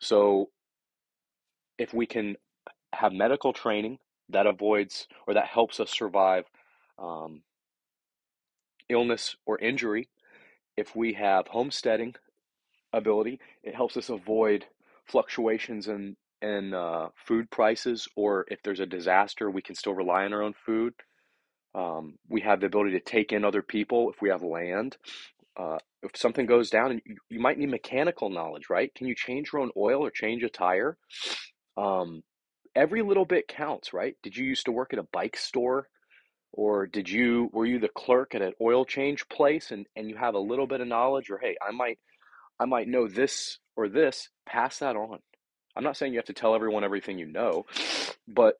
So 0.00 0.50
if 1.78 1.94
we 1.94 2.06
can 2.06 2.36
have 2.92 3.12
medical 3.12 3.52
training 3.52 3.98
that 4.28 4.46
avoids 4.46 5.08
or 5.26 5.34
that 5.34 5.46
helps 5.46 5.80
us 5.80 5.90
survive 5.90 6.44
um, 6.98 7.42
illness 8.88 9.36
or 9.46 9.58
injury, 9.58 10.08
if 10.76 10.94
we 10.94 11.14
have 11.14 11.48
homesteading 11.48 12.14
ability, 12.92 13.40
it 13.62 13.74
helps 13.74 13.96
us 13.96 14.10
avoid 14.10 14.66
fluctuations 15.06 15.88
in 15.88 16.16
in 16.42 16.74
uh, 16.74 17.08
food 17.26 17.50
prices, 17.50 18.08
or 18.16 18.44
if 18.48 18.62
there's 18.62 18.80
a 18.80 18.86
disaster, 18.86 19.50
we 19.50 19.62
can 19.62 19.74
still 19.74 19.94
rely 19.94 20.24
on 20.24 20.32
our 20.32 20.42
own 20.42 20.54
food. 20.66 20.94
Um, 21.74 22.16
we 22.28 22.42
have 22.42 22.60
the 22.60 22.66
ability 22.66 22.92
to 22.92 23.00
take 23.00 23.32
in 23.32 23.44
other 23.44 23.62
people 23.62 24.10
if 24.10 24.20
we 24.20 24.28
have 24.28 24.42
land. 24.42 24.96
Uh, 25.56 25.78
if 26.02 26.10
something 26.16 26.46
goes 26.46 26.68
down, 26.68 26.90
and 26.90 27.02
you, 27.06 27.16
you, 27.30 27.40
might 27.40 27.58
need 27.58 27.70
mechanical 27.70 28.28
knowledge, 28.28 28.68
right? 28.68 28.92
Can 28.94 29.06
you 29.06 29.14
change 29.14 29.52
your 29.52 29.62
own 29.62 29.70
oil 29.76 30.04
or 30.04 30.10
change 30.10 30.42
a 30.42 30.48
tire? 30.48 30.96
Um, 31.76 32.22
every 32.74 33.02
little 33.02 33.24
bit 33.24 33.48
counts, 33.48 33.92
right? 33.92 34.16
Did 34.22 34.36
you 34.36 34.44
used 34.44 34.66
to 34.66 34.72
work 34.72 34.92
at 34.92 34.98
a 34.98 35.06
bike 35.12 35.36
store? 35.36 35.88
Or 36.52 36.86
did 36.86 37.08
you 37.08 37.48
were 37.52 37.64
you 37.64 37.78
the 37.78 37.88
clerk 37.88 38.34
at 38.34 38.42
an 38.42 38.52
oil 38.60 38.84
change 38.84 39.26
place 39.30 39.70
and, 39.70 39.86
and 39.96 40.10
you 40.10 40.16
have 40.16 40.34
a 40.34 40.38
little 40.38 40.66
bit 40.66 40.82
of 40.82 40.88
knowledge 40.88 41.30
or 41.30 41.38
hey, 41.38 41.56
I 41.66 41.70
might 41.70 41.98
I 42.60 42.66
might 42.66 42.88
know 42.88 43.08
this 43.08 43.58
or 43.74 43.88
this, 43.88 44.28
pass 44.44 44.78
that 44.80 44.96
on 44.96 45.20
I'm 45.76 45.84
not 45.84 45.96
saying 45.96 46.12
you 46.12 46.18
have 46.18 46.26
to 46.26 46.32
tell 46.34 46.54
everyone 46.54 46.84
everything 46.84 47.18
you 47.18 47.26
know, 47.26 47.66
but 48.28 48.56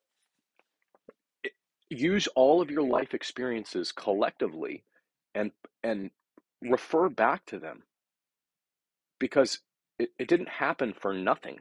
use 1.89 2.27
all 2.35 2.61
of 2.61 2.71
your 2.71 2.83
life 2.83 3.13
experiences 3.13 3.91
collectively 3.91 4.83
and 5.35 5.51
and 5.83 6.11
refer 6.61 7.09
back 7.09 7.45
to 7.45 7.59
them 7.59 7.83
because 9.19 9.59
it, 9.99 10.09
it 10.19 10.27
didn't 10.27 10.49
happen 10.49 10.93
for 10.93 11.13
nothing. 11.13 11.59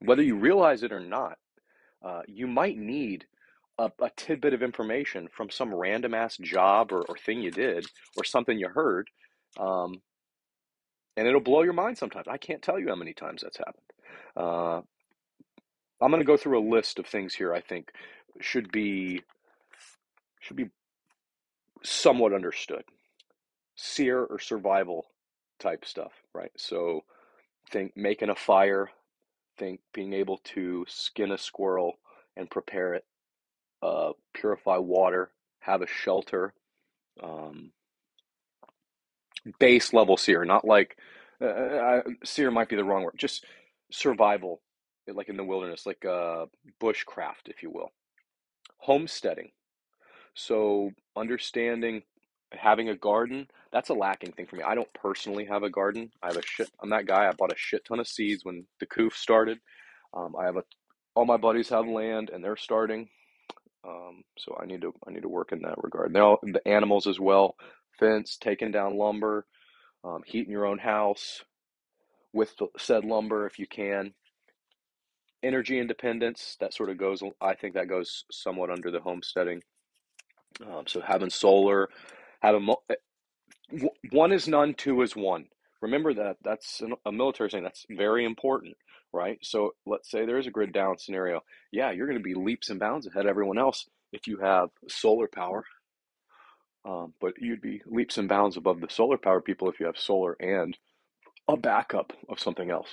Whether 0.00 0.22
you 0.22 0.36
realize 0.36 0.82
it 0.82 0.92
or 0.92 1.00
not 1.00 1.38
uh, 2.04 2.22
you 2.28 2.46
might 2.46 2.78
need 2.78 3.26
a, 3.78 3.90
a, 4.00 4.10
tidbit 4.16 4.54
of 4.54 4.62
information 4.62 5.28
from 5.36 5.50
some 5.50 5.74
random 5.74 6.14
ass 6.14 6.36
job 6.38 6.92
or, 6.92 7.02
or 7.08 7.16
thing 7.18 7.42
you 7.42 7.50
did 7.50 7.86
or 8.16 8.24
something 8.24 8.58
you 8.58 8.68
heard 8.68 9.08
um, 9.58 10.02
and 11.16 11.28
it'll 11.28 11.40
blow 11.40 11.62
your 11.62 11.72
mind 11.74 11.98
sometimes. 11.98 12.26
I 12.28 12.38
can't 12.38 12.62
tell 12.62 12.78
you 12.80 12.88
how 12.88 12.96
many 12.96 13.14
times 13.14 13.42
that's 13.42 13.58
happened 13.58 13.83
uh, 14.36 14.80
I'm 16.00 16.10
going 16.10 16.20
to 16.20 16.26
go 16.26 16.36
through 16.36 16.58
a 16.58 16.68
list 16.68 16.98
of 16.98 17.06
things 17.06 17.34
here 17.34 17.54
I 17.54 17.60
think 17.60 17.90
should 18.40 18.70
be 18.72 19.22
should 20.40 20.56
be 20.56 20.70
somewhat 21.82 22.32
understood. 22.32 22.84
SERE 23.76 24.24
or 24.24 24.38
survival 24.38 25.06
type 25.58 25.84
stuff, 25.84 26.12
right? 26.34 26.52
So 26.56 27.04
think 27.70 27.96
making 27.96 28.30
a 28.30 28.34
fire, 28.34 28.90
think 29.58 29.80
being 29.92 30.12
able 30.12 30.38
to 30.54 30.84
skin 30.88 31.32
a 31.32 31.38
squirrel 31.38 31.98
and 32.36 32.50
prepare 32.50 32.94
it, 32.94 33.04
uh, 33.82 34.12
purify 34.32 34.76
water, 34.76 35.30
have 35.60 35.82
a 35.82 35.86
shelter, 35.86 36.52
um, 37.22 37.72
base 39.58 39.92
level 39.92 40.16
SERE, 40.16 40.44
not 40.44 40.64
like 40.64 40.96
uh, 41.40 41.46
uh 41.46 42.02
SERE 42.22 42.50
might 42.50 42.68
be 42.68 42.76
the 42.76 42.84
wrong 42.84 43.02
word, 43.02 43.14
just 43.16 43.44
survival 43.94 44.60
like 45.12 45.28
in 45.28 45.36
the 45.36 45.44
wilderness, 45.44 45.86
like 45.86 46.04
uh, 46.04 46.46
bushcraft, 46.82 47.46
if 47.46 47.62
you 47.62 47.70
will. 47.70 47.90
Homesteading. 48.78 49.50
So 50.34 50.90
understanding 51.16 52.02
having 52.52 52.88
a 52.88 52.96
garden, 52.96 53.48
that's 53.72 53.90
a 53.90 53.94
lacking 53.94 54.32
thing 54.32 54.46
for 54.46 54.56
me. 54.56 54.62
I 54.62 54.74
don't 54.74 54.92
personally 54.94 55.44
have 55.46 55.62
a 55.62 55.70
garden. 55.70 56.10
I 56.22 56.28
have 56.28 56.36
a 56.36 56.42
shit. 56.42 56.70
I'm 56.82 56.90
that 56.90 57.06
guy. 57.06 57.28
I 57.28 57.32
bought 57.32 57.52
a 57.52 57.56
shit 57.56 57.84
ton 57.84 58.00
of 58.00 58.08
seeds 58.08 58.44
when 58.44 58.66
the 58.80 58.86
coof 58.86 59.16
started. 59.16 59.58
Um, 60.14 60.34
I 60.38 60.44
have 60.44 60.56
a. 60.56 60.64
All 61.14 61.26
my 61.26 61.36
buddies 61.36 61.68
have 61.68 61.86
land 61.86 62.30
and 62.30 62.42
they're 62.42 62.56
starting. 62.56 63.08
Um, 63.86 64.22
so 64.38 64.58
I 64.60 64.66
need 64.66 64.80
to 64.82 64.92
I 65.06 65.12
need 65.12 65.22
to 65.22 65.28
work 65.28 65.52
in 65.52 65.62
that 65.62 65.82
regard. 65.82 66.12
Now 66.12 66.38
the 66.42 66.66
animals 66.66 67.06
as 67.06 67.20
well. 67.20 67.56
Fence, 67.98 68.36
taking 68.40 68.72
down 68.72 68.98
lumber, 68.98 69.46
um, 70.02 70.22
heating 70.26 70.50
your 70.50 70.66
own 70.66 70.78
house 70.78 71.42
with 72.34 72.56
the 72.58 72.66
said 72.78 73.04
lumber 73.04 73.46
if 73.46 73.58
you 73.58 73.66
can. 73.66 74.12
Energy 75.42 75.78
independence 75.78 76.56
that 76.60 76.74
sort 76.74 76.90
of 76.90 76.98
goes 76.98 77.22
i 77.40 77.54
think 77.54 77.74
that 77.74 77.88
goes 77.88 78.24
somewhat 78.30 78.70
under 78.70 78.90
the 78.90 79.00
homesteading. 79.00 79.62
Um, 80.66 80.84
so 80.86 81.00
having 81.00 81.30
solar 81.30 81.88
having 82.42 82.74
eh, 82.90 83.86
one 84.10 84.32
is 84.32 84.48
none 84.48 84.74
two 84.74 85.02
is 85.02 85.16
one. 85.16 85.46
Remember 85.82 86.14
that 86.14 86.36
that's 86.42 86.82
a 87.06 87.12
military 87.12 87.50
thing 87.50 87.62
that's 87.62 87.86
very 87.90 88.24
important 88.24 88.76
right? 89.12 89.38
So 89.42 89.74
let's 89.86 90.10
say 90.10 90.26
there 90.26 90.38
is 90.38 90.48
a 90.48 90.50
grid 90.50 90.72
down 90.72 90.98
scenario. 90.98 91.42
Yeah 91.72 91.92
you're 91.92 92.08
going 92.08 92.18
to 92.18 92.24
be 92.24 92.34
leaps 92.34 92.70
and 92.70 92.80
bounds 92.80 93.06
ahead 93.06 93.26
of 93.26 93.30
everyone 93.30 93.58
else 93.58 93.86
if 94.12 94.26
you 94.26 94.38
have 94.38 94.70
solar 94.88 95.28
power. 95.28 95.64
Um, 96.86 97.14
but 97.20 97.34
you'd 97.40 97.62
be 97.62 97.82
leaps 97.86 98.18
and 98.18 98.28
bounds 98.28 98.56
above 98.56 98.80
the 98.80 98.88
solar 98.90 99.18
power 99.18 99.40
people 99.40 99.70
if 99.70 99.80
you 99.80 99.86
have 99.86 99.98
solar 99.98 100.34
and 100.40 100.76
a 101.48 101.56
backup 101.56 102.12
of 102.28 102.40
something 102.40 102.70
else 102.70 102.88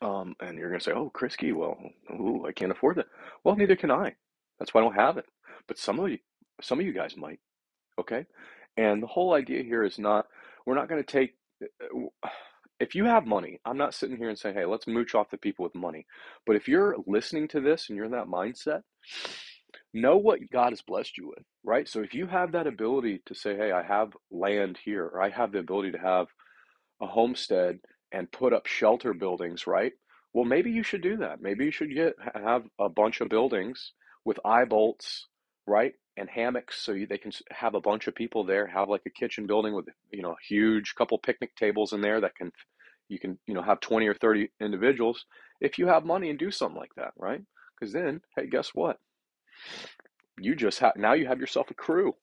um, 0.00 0.36
and 0.40 0.58
you're 0.58 0.68
going 0.68 0.80
to 0.80 0.84
say, 0.84 0.92
oh, 0.92 1.10
Krisky, 1.14 1.54
well, 1.54 1.76
ooh, 2.12 2.46
I 2.46 2.52
can't 2.52 2.72
afford 2.72 2.96
that. 2.96 3.06
Well, 3.44 3.56
neither 3.56 3.76
can 3.76 3.90
I. 3.90 4.14
That's 4.58 4.72
why 4.72 4.80
I 4.80 4.84
don't 4.84 4.94
have 4.94 5.16
it. 5.18 5.26
But 5.66 5.78
some 5.78 5.98
of 6.00 6.10
you, 6.10 6.18
some 6.62 6.80
of 6.80 6.86
you 6.86 6.92
guys 6.92 7.16
might. 7.16 7.40
Okay. 8.00 8.26
And 8.76 9.02
the 9.02 9.08
whole 9.08 9.34
idea 9.34 9.62
here 9.62 9.84
is 9.84 9.98
not, 9.98 10.26
we're 10.66 10.76
not 10.76 10.88
going 10.88 11.02
to 11.02 11.12
take, 11.12 11.34
uh, 11.62 12.28
if 12.80 12.94
you 12.94 13.04
have 13.06 13.26
money, 13.26 13.60
I'm 13.64 13.78
not 13.78 13.94
sitting 13.94 14.16
here 14.16 14.28
and 14.28 14.38
saying, 14.38 14.54
hey, 14.56 14.66
let's 14.66 14.86
mooch 14.86 15.14
off 15.14 15.30
the 15.30 15.38
people 15.38 15.64
with 15.64 15.74
money. 15.74 16.06
But 16.46 16.56
if 16.56 16.68
you're 16.68 16.96
listening 17.06 17.48
to 17.48 17.60
this 17.60 17.88
and 17.88 17.96
you're 17.96 18.06
in 18.06 18.12
that 18.12 18.28
mindset, 18.28 18.82
know 19.94 20.16
what 20.16 20.40
God 20.52 20.70
has 20.70 20.82
blessed 20.82 21.18
you 21.18 21.28
with, 21.28 21.44
right? 21.64 21.88
So 21.88 22.00
if 22.02 22.14
you 22.14 22.26
have 22.28 22.52
that 22.52 22.68
ability 22.68 23.22
to 23.26 23.34
say, 23.34 23.56
hey, 23.56 23.72
I 23.72 23.82
have 23.82 24.10
land 24.30 24.78
here, 24.84 25.06
or 25.06 25.22
I 25.22 25.30
have 25.30 25.52
the 25.52 25.58
ability 25.58 25.92
to 25.92 25.98
have 25.98 26.28
a 27.00 27.06
homestead 27.06 27.78
and 28.12 28.30
put 28.30 28.52
up 28.52 28.66
shelter 28.66 29.14
buildings, 29.14 29.66
right? 29.66 29.92
Well, 30.32 30.44
maybe 30.44 30.70
you 30.70 30.82
should 30.82 31.02
do 31.02 31.16
that. 31.18 31.40
Maybe 31.40 31.64
you 31.64 31.70
should 31.70 31.94
get 31.94 32.14
have 32.34 32.64
a 32.78 32.88
bunch 32.88 33.20
of 33.20 33.28
buildings 33.28 33.92
with 34.24 34.38
eye 34.44 34.64
bolts, 34.64 35.26
right, 35.66 35.94
and 36.16 36.28
hammocks, 36.28 36.80
so 36.80 36.92
you, 36.92 37.06
they 37.06 37.18
can 37.18 37.32
have 37.50 37.74
a 37.74 37.80
bunch 37.80 38.06
of 38.06 38.14
people 38.14 38.44
there. 38.44 38.66
Have 38.66 38.88
like 38.88 39.02
a 39.06 39.10
kitchen 39.10 39.46
building 39.46 39.74
with 39.74 39.86
you 40.12 40.22
know 40.22 40.36
huge 40.46 40.94
couple 40.96 41.18
picnic 41.18 41.54
tables 41.56 41.92
in 41.92 42.00
there 42.00 42.20
that 42.20 42.34
can 42.34 42.52
you 43.08 43.18
can 43.18 43.38
you 43.46 43.54
know 43.54 43.62
have 43.62 43.80
twenty 43.80 44.06
or 44.06 44.14
thirty 44.14 44.50
individuals 44.60 45.24
if 45.60 45.78
you 45.78 45.86
have 45.86 46.04
money 46.04 46.30
and 46.30 46.38
do 46.38 46.50
something 46.50 46.78
like 46.78 46.94
that, 46.96 47.12
right? 47.16 47.42
Because 47.78 47.92
then, 47.92 48.20
hey, 48.36 48.46
guess 48.48 48.70
what? 48.74 48.98
You 50.38 50.54
just 50.54 50.78
have 50.80 50.96
now 50.96 51.14
you 51.14 51.26
have 51.26 51.40
yourself 51.40 51.70
a 51.70 51.74
crew 51.74 52.14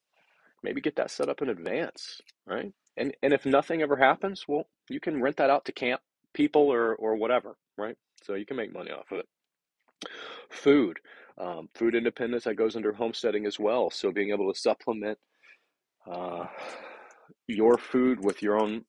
maybe 0.65 0.82
get 0.82 0.96
that 0.98 1.12
set 1.12 1.29
up 1.29 1.41
in 1.41 1.50
advance, 1.50 2.20
right? 2.46 2.74
And 2.98 3.14
and 3.24 3.34
if 3.34 3.46
nothing 3.46 3.82
ever 3.82 3.98
happens, 3.98 4.46
well, 4.48 4.68
you 4.90 5.00
can 5.00 5.22
rent 5.22 5.38
that 5.38 5.50
out 5.50 5.66
to 5.66 5.72
camp 5.72 6.02
people 6.34 6.64
or 6.72 6.96
or 6.96 7.16
whatever, 7.16 7.58
right? 7.78 7.98
So 8.24 8.36
you 8.36 8.46
can 8.46 8.58
make 8.58 8.74
money 8.74 8.92
off 8.92 9.12
of 9.12 9.20
it. 9.20 9.28
Food, 10.50 11.00
um, 11.38 11.70
food 11.75 11.96
independence 11.96 12.46
that 12.46 12.56
goes 12.56 12.75
under 12.75 12.94
homesteading 12.94 13.46
as 13.46 13.60
well. 13.60 13.90
So 13.90 14.12
being 14.12 14.32
able 14.32 14.52
to 14.52 14.60
supplement 14.60 15.18
uh, 16.10 16.46
your 17.48 17.78
food 17.78 18.24
with 18.24 18.42
your 18.42 18.60
own 18.60 18.86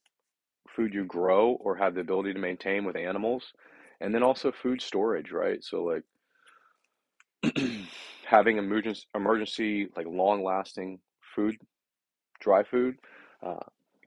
food 0.69 0.95
you 0.95 1.05
grow 1.05 1.53
or 1.61 1.77
have 1.77 1.95
the 1.95 2.01
ability 2.01 2.35
to 2.35 2.39
maintain 2.39 2.85
with 2.85 2.97
animals, 2.97 3.53
and 4.01 4.15
then 4.15 4.23
also 4.23 4.53
food 4.53 4.81
storage, 4.83 5.33
right? 5.33 5.63
So 5.65 5.85
like 5.85 6.05
having 8.27 8.59
emergency 8.59 9.05
emergency 9.15 9.89
like 9.97 10.07
long 10.07 10.45
lasting 10.45 11.01
food, 11.35 11.57
dry 12.41 12.63
food, 12.63 12.97
uh, 13.45 13.57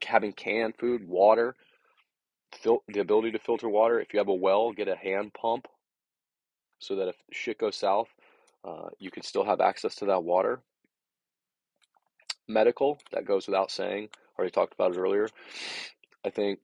having 0.04 0.32
canned 0.32 0.76
food, 0.78 1.06
water, 1.06 1.54
fil- 2.52 2.82
the 2.88 3.00
ability 3.00 3.32
to 3.32 3.38
filter 3.38 3.68
water. 3.68 4.00
If 4.00 4.12
you 4.12 4.18
have 4.18 4.28
a 4.28 4.34
well, 4.34 4.72
get 4.72 4.88
a 4.88 4.96
hand 4.96 5.32
pump 5.34 5.66
so 6.78 6.96
that 6.96 7.08
if 7.08 7.16
shit 7.32 7.58
goes 7.58 7.76
south, 7.76 8.08
uh, 8.64 8.88
you 8.98 9.10
can 9.10 9.22
still 9.22 9.44
have 9.44 9.60
access 9.60 9.94
to 9.96 10.06
that 10.06 10.24
water. 10.24 10.60
Medical, 12.48 12.98
that 13.12 13.24
goes 13.24 13.46
without 13.46 13.70
saying. 13.70 14.08
Already 14.38 14.50
talked 14.50 14.74
about 14.74 14.94
it 14.94 14.98
earlier. 14.98 15.28
I 16.24 16.30
think 16.30 16.58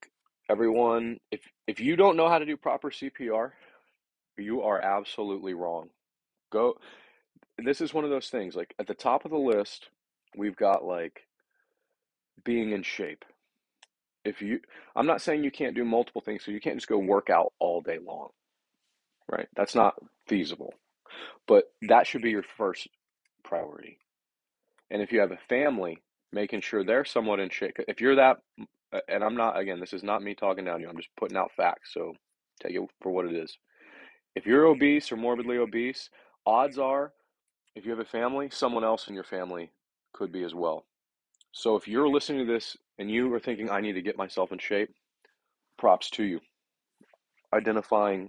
everyone, 0.50 1.19
if 1.31 1.40
if 1.66 1.81
you 1.81 1.97
don't 1.97 2.16
know 2.16 2.28
how 2.28 2.38
to 2.38 2.47
do 2.47 2.57
proper 2.57 2.90
CPR, 2.90 3.52
you 4.37 4.62
are 4.62 4.81
absolutely 4.81 5.55
wrong. 5.55 5.90
Go. 6.50 6.75
This 7.59 7.81
is 7.81 7.95
one 7.95 8.05
of 8.05 8.11
those 8.11 8.28
things. 8.28 8.55
Like 8.55 8.75
at 8.78 8.87
the 8.87 8.95
top 8.95 9.25
of 9.25 9.31
the 9.31 9.38
list, 9.38 9.88
we've 10.37 10.57
got 10.57 10.85
like 10.85 11.25
being 12.47 12.73
in 12.73 12.85
shape. 12.85 13.26
If 14.25 14.41
you, 14.41 14.61
I'm 14.97 15.07
not 15.07 15.23
saying 15.23 15.45
you 15.45 15.50
can't 15.53 15.76
do 15.76 15.85
multiple 15.85 16.23
things, 16.23 16.45
so 16.45 16.53
you 16.53 16.61
can't 16.61 16.79
just 16.79 16.88
go 16.88 16.99
work 16.99 17.31
out 17.31 17.53
all 17.61 17.83
day 17.83 17.99
long, 18.05 18.31
right? 19.31 19.49
That's 19.57 19.75
not 19.75 19.97
feasible. 20.26 20.75
But 21.47 21.65
that 21.88 22.07
should 22.07 22.23
be 22.23 22.31
your 22.31 22.45
first 22.57 22.88
priority. 23.45 23.99
And 24.91 25.03
if 25.03 25.12
you 25.12 25.21
have 25.21 25.33
a 25.33 25.38
family, 25.49 25.99
making 26.33 26.62
sure 26.62 26.85
they're 26.85 27.05
somewhat 27.05 27.41
in 27.41 27.50
shape. 27.50 27.76
If 27.88 28.00
you're 28.00 28.17
that, 28.17 28.38
uh, 28.93 29.00
and 29.09 29.23
I'm 29.23 29.37
not, 29.37 29.59
again, 29.59 29.81
this 29.81 29.93
is 29.93 30.03
not 30.03 30.23
me 30.23 30.35
talking 30.35 30.65
down 30.65 30.76
to 30.76 30.83
you, 30.83 30.88
I'm 30.88 30.97
just 30.97 31.15
putting 31.19 31.37
out 31.37 31.53
facts. 31.57 31.93
So 31.95 32.15
take 32.62 32.75
it 32.75 32.83
for 33.03 33.12
what 33.12 33.26
it 33.26 33.35
is. 33.35 33.59
If 34.35 34.47
you're 34.47 34.67
obese 34.67 35.11
or 35.12 35.17
morbidly 35.17 35.59
obese, 35.59 36.11
odds 36.47 36.79
are, 36.79 37.12
if 37.75 37.85
you 37.85 37.91
have 37.93 38.00
a 38.00 38.05
family, 38.05 38.49
someone 38.50 38.85
else 38.85 39.09
in 39.09 39.15
your 39.15 39.25
family 39.25 39.71
could 40.12 40.33
be 40.33 40.45
as 40.45 40.55
well. 40.55 40.85
So 41.57 41.75
if 41.75 41.89
you're 41.89 42.07
listening 42.07 42.47
to 42.47 42.53
this 42.53 42.77
and 42.99 43.11
you 43.11 43.33
are 43.33 43.41
thinking, 43.41 43.71
I 43.71 43.81
need 43.81 43.95
to 43.95 44.03
get 44.03 44.19
myself 44.19 44.53
in 44.53 44.59
shape, 44.59 44.91
props 45.79 46.11
to 46.11 46.23
you. 46.23 46.41
Identifying 47.51 48.29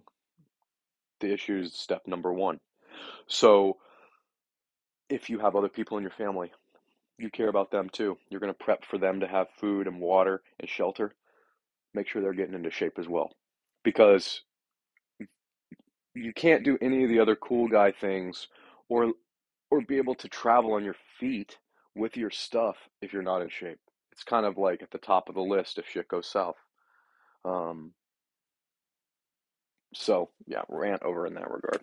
the 1.20 1.34
issues, 1.34 1.74
step 1.74 2.04
number 2.08 2.32
one. 2.32 2.62
So 3.28 3.80
if 5.10 5.30
you 5.30 5.40
have 5.40 5.58
other 5.58 5.68
people 5.68 5.98
in 5.98 6.04
your 6.04 6.12
family, 6.12 6.54
you 7.18 7.30
care 7.30 7.50
about 7.50 7.70
them 7.70 7.90
too. 7.90 8.18
You're 8.30 8.40
going 8.40 8.54
to 8.54 8.64
prep 8.64 8.86
for 8.86 8.98
them 8.98 9.20
to 9.20 9.28
have 9.28 9.48
food 9.60 9.88
and 9.88 10.00
water 10.00 10.42
and 10.62 10.70
shelter. 10.70 11.14
Make 11.94 12.08
sure 12.08 12.22
they're 12.22 12.32
getting 12.32 12.56
into 12.56 12.72
shape 12.72 12.98
as 12.98 13.10
well. 13.10 13.34
Because 13.84 14.42
you 16.14 16.32
can't 16.32 16.64
do 16.64 16.78
any 16.82 17.04
of 17.04 17.10
the 17.10 17.20
other 17.20 17.36
cool 17.36 17.68
guy 17.68 17.92
things 17.92 18.48
or 18.88 19.12
or 19.70 19.82
be 19.82 19.98
able 19.98 20.16
to 20.16 20.30
travel 20.30 20.76
on 20.76 20.86
your 20.86 20.96
feet 21.20 21.58
with 21.98 22.18
your 22.18 22.30
stuff 22.30 22.78
if 23.02 23.14
you're 23.14 23.22
not 23.22 23.42
in 23.42 23.50
shape. 23.50 23.80
It's 24.12 24.24
kind 24.24 24.46
of 24.46 24.58
like 24.58 24.82
at 24.82 24.92
the 24.92 24.98
top 24.98 25.30
of 25.30 25.36
the 25.36 25.42
list 25.42 25.78
if 25.78 25.88
shit 25.88 26.08
goes 26.08 26.30
south. 26.30 26.56
Um, 27.46 27.94
so 29.94 30.30
yeah, 30.46 30.62
rant 30.70 31.04
over 31.04 31.28
in 31.28 31.34
that 31.36 31.50
regard. 31.50 31.82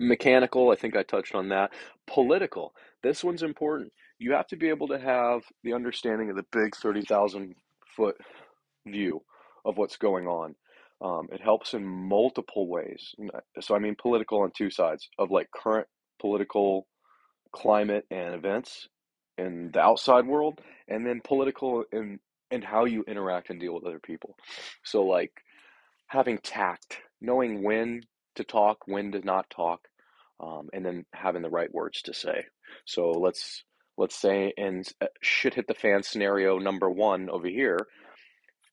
Mechanical, 0.00 0.70
I 0.70 0.76
think 0.76 0.96
I 0.96 1.02
touched 1.02 1.34
on 1.34 1.48
that. 1.48 1.72
Political, 2.06 2.72
this 3.02 3.24
one's 3.24 3.42
important. 3.42 3.92
You 4.18 4.32
have 4.32 4.46
to 4.48 4.56
be 4.56 4.68
able 4.68 4.88
to 4.88 4.98
have 4.98 5.42
the 5.64 5.72
understanding 5.72 6.30
of 6.30 6.36
the 6.36 6.46
big 6.52 6.76
30,000 6.76 7.54
foot 7.96 8.16
view 8.86 9.22
of 9.64 9.76
what's 9.76 9.96
going 9.96 10.26
on. 10.26 10.54
Um, 11.00 11.28
it 11.30 11.40
helps 11.40 11.74
in 11.74 11.84
multiple 11.84 12.68
ways. 12.68 13.14
So, 13.60 13.74
I 13.74 13.78
mean, 13.78 13.96
political 14.00 14.40
on 14.40 14.50
two 14.56 14.70
sides 14.70 15.08
of 15.18 15.30
like 15.30 15.48
current 15.54 15.86
political 16.20 16.86
climate 17.52 18.06
and 18.10 18.34
events 18.34 18.88
in 19.36 19.70
the 19.72 19.80
outside 19.80 20.26
world, 20.26 20.60
and 20.88 21.06
then 21.06 21.20
political 21.22 21.84
in 21.92 22.18
and 22.50 22.64
how 22.64 22.86
you 22.86 23.04
interact 23.06 23.50
and 23.50 23.60
deal 23.60 23.74
with 23.74 23.84
other 23.84 23.98
people. 24.00 24.36
So, 24.82 25.04
like 25.04 25.32
having 26.06 26.38
tact, 26.38 26.98
knowing 27.20 27.62
when 27.62 28.02
to 28.36 28.44
talk, 28.44 28.78
when 28.86 29.12
to 29.12 29.20
not 29.20 29.50
talk, 29.50 29.80
um, 30.40 30.68
and 30.72 30.84
then 30.84 31.04
having 31.12 31.42
the 31.42 31.50
right 31.50 31.72
words 31.72 32.02
to 32.02 32.14
say. 32.14 32.44
So 32.84 33.10
let's 33.10 33.64
let's 33.96 34.16
say 34.16 34.52
in 34.56 34.84
uh, 35.00 35.06
shit 35.20 35.54
hit 35.54 35.66
the 35.66 35.74
fan 35.74 36.02
scenario 36.02 36.58
number 36.58 36.88
one 36.88 37.28
over 37.28 37.48
here, 37.48 37.78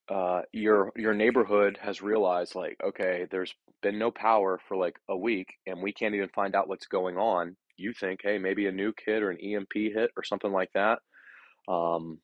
uh, 0.10 0.42
your 0.52 0.92
your 0.96 1.14
neighborhood 1.14 1.78
has 1.82 2.02
realized 2.02 2.56
like, 2.56 2.78
okay, 2.84 3.28
there's 3.32 3.54
been 3.82 4.00
no 4.00 4.12
power 4.12 4.60
for 4.68 4.78
like 4.78 4.98
a 5.10 5.18
week, 5.18 5.54
and 5.66 5.82
we 5.82 5.92
can't 5.92 6.16
even 6.16 6.30
find 6.30 6.56
out 6.56 6.68
what's 6.68 6.88
going 6.88 7.18
on. 7.18 7.56
You 7.78 7.94
think, 7.94 8.22
hey, 8.24 8.38
maybe 8.38 8.68
a 8.68 8.72
nuke 8.72 9.00
hit 9.06 9.24
or 9.24 9.32
an 9.32 9.40
EMP 9.40 9.74
hit 9.74 10.12
or 10.16 10.24
something 10.24 10.52
like 10.52 10.70
that. 10.74 11.00
Um, 11.68 12.20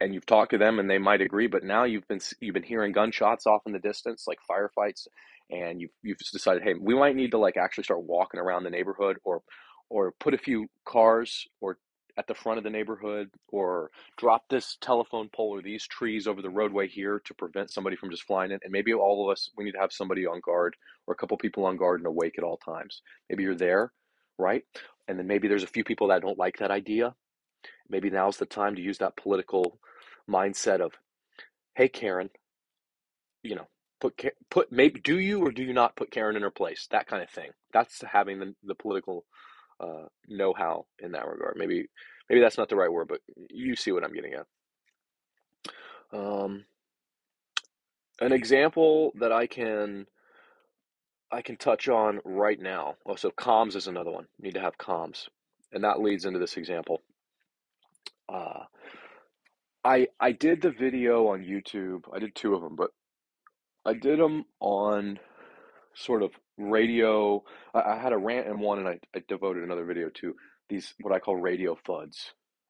and 0.00 0.14
you've 0.14 0.26
talked 0.26 0.52
to 0.52 0.58
them 0.58 0.78
and 0.78 0.88
they 0.88 0.98
might 0.98 1.20
agree 1.20 1.46
but 1.46 1.64
now 1.64 1.84
you've 1.84 2.06
been 2.08 2.20
you've 2.40 2.54
been 2.54 2.62
hearing 2.62 2.92
gunshots 2.92 3.46
off 3.46 3.62
in 3.66 3.72
the 3.72 3.78
distance 3.78 4.26
like 4.26 4.38
firefights 4.50 5.06
and 5.50 5.80
you've 5.80 5.90
you've 6.02 6.18
decided 6.32 6.62
hey 6.62 6.74
we 6.78 6.94
might 6.94 7.16
need 7.16 7.30
to 7.30 7.38
like 7.38 7.56
actually 7.56 7.84
start 7.84 8.02
walking 8.02 8.40
around 8.40 8.64
the 8.64 8.70
neighborhood 8.70 9.16
or 9.24 9.42
or 9.90 10.12
put 10.18 10.34
a 10.34 10.38
few 10.38 10.66
cars 10.84 11.46
or 11.60 11.78
at 12.16 12.26
the 12.26 12.34
front 12.34 12.58
of 12.58 12.64
the 12.64 12.70
neighborhood 12.70 13.28
or 13.48 13.90
drop 14.16 14.44
this 14.48 14.76
telephone 14.80 15.28
pole 15.34 15.50
or 15.50 15.62
these 15.62 15.86
trees 15.86 16.26
over 16.26 16.42
the 16.42 16.50
roadway 16.50 16.86
here 16.88 17.20
to 17.24 17.34
prevent 17.34 17.70
somebody 17.70 17.96
from 17.96 18.10
just 18.10 18.22
flying 18.24 18.50
in 18.52 18.60
and 18.62 18.72
maybe 18.72 18.92
all 18.92 19.26
of 19.28 19.32
us 19.32 19.50
we 19.56 19.64
need 19.64 19.72
to 19.72 19.80
have 19.80 19.92
somebody 19.92 20.26
on 20.26 20.40
guard 20.44 20.76
or 21.06 21.14
a 21.14 21.16
couple 21.16 21.36
people 21.36 21.66
on 21.66 21.76
guard 21.76 22.00
and 22.00 22.06
awake 22.06 22.34
at 22.38 22.44
all 22.44 22.56
times. 22.56 23.02
Maybe 23.28 23.42
you're 23.42 23.54
there 23.54 23.92
right? 24.38 24.62
And 25.08 25.18
then 25.18 25.26
maybe 25.26 25.48
there's 25.48 25.62
a 25.62 25.68
few 25.68 25.84
people 25.84 26.08
that 26.08 26.22
don't 26.22 26.38
like 26.38 26.58
that 26.58 26.70
idea. 26.70 27.14
Maybe 27.88 28.10
now's 28.10 28.36
the 28.36 28.46
time 28.46 28.76
to 28.76 28.82
use 28.82 28.98
that 28.98 29.16
political 29.16 29.78
mindset 30.28 30.80
of 30.80 30.92
hey 31.74 31.86
karen 31.86 32.30
you 33.42 33.54
know 33.54 33.66
put 34.00 34.18
put 34.50 34.72
maybe 34.72 34.98
do 35.00 35.18
you 35.18 35.44
or 35.44 35.52
do 35.52 35.62
you 35.62 35.74
not 35.74 35.96
put 35.96 36.10
karen 36.10 36.36
in 36.36 36.42
her 36.42 36.50
place? 36.50 36.88
That 36.90 37.06
kind 37.06 37.22
of 37.22 37.28
thing. 37.28 37.50
That's 37.72 38.02
having 38.10 38.38
the, 38.38 38.54
the 38.64 38.74
political 38.74 39.26
uh, 39.80 40.06
know-how 40.28 40.86
in 41.00 41.12
that 41.12 41.26
regard. 41.26 41.56
Maybe 41.56 41.86
maybe 42.28 42.40
that's 42.40 42.58
not 42.58 42.68
the 42.68 42.76
right 42.76 42.92
word, 42.92 43.08
but 43.08 43.20
you 43.50 43.76
see 43.76 43.92
what 43.92 44.04
I'm 44.04 44.14
getting 44.14 44.34
at. 44.34 44.46
Um, 46.12 46.64
an 48.20 48.32
example 48.32 49.12
that 49.18 49.32
I 49.32 49.46
can 49.46 50.06
I 51.30 51.42
can 51.42 51.56
touch 51.56 51.88
on 51.88 52.20
right 52.24 52.60
now. 52.60 52.94
Oh, 53.06 53.16
so 53.16 53.30
comms 53.30 53.74
is 53.74 53.88
another 53.88 54.10
one. 54.10 54.26
You 54.38 54.44
need 54.44 54.54
to 54.54 54.60
have 54.60 54.78
comms, 54.78 55.28
and 55.72 55.82
that 55.84 56.00
leads 56.00 56.24
into 56.24 56.38
this 56.38 56.56
example. 56.56 57.02
Uh, 58.28 58.64
I 59.84 60.08
I 60.20 60.32
did 60.32 60.62
the 60.62 60.70
video 60.70 61.28
on 61.28 61.42
YouTube. 61.42 62.04
I 62.12 62.18
did 62.18 62.34
two 62.34 62.54
of 62.54 62.62
them, 62.62 62.76
but 62.76 62.90
I 63.84 63.94
did 63.94 64.18
them 64.18 64.44
on 64.60 65.18
sort 65.94 66.22
of 66.22 66.30
radio. 66.58 67.42
I, 67.74 67.80
I 67.80 67.98
had 67.98 68.12
a 68.12 68.18
rant 68.18 68.46
in 68.46 68.58
one, 68.58 68.78
and 68.78 68.88
I, 68.88 68.98
I 69.14 69.22
devoted 69.28 69.64
another 69.64 69.84
video 69.84 70.08
to 70.20 70.34
these 70.68 70.94
what 71.00 71.14
I 71.14 71.18
call 71.18 71.36
radio 71.36 71.76
fuds. 71.86 72.16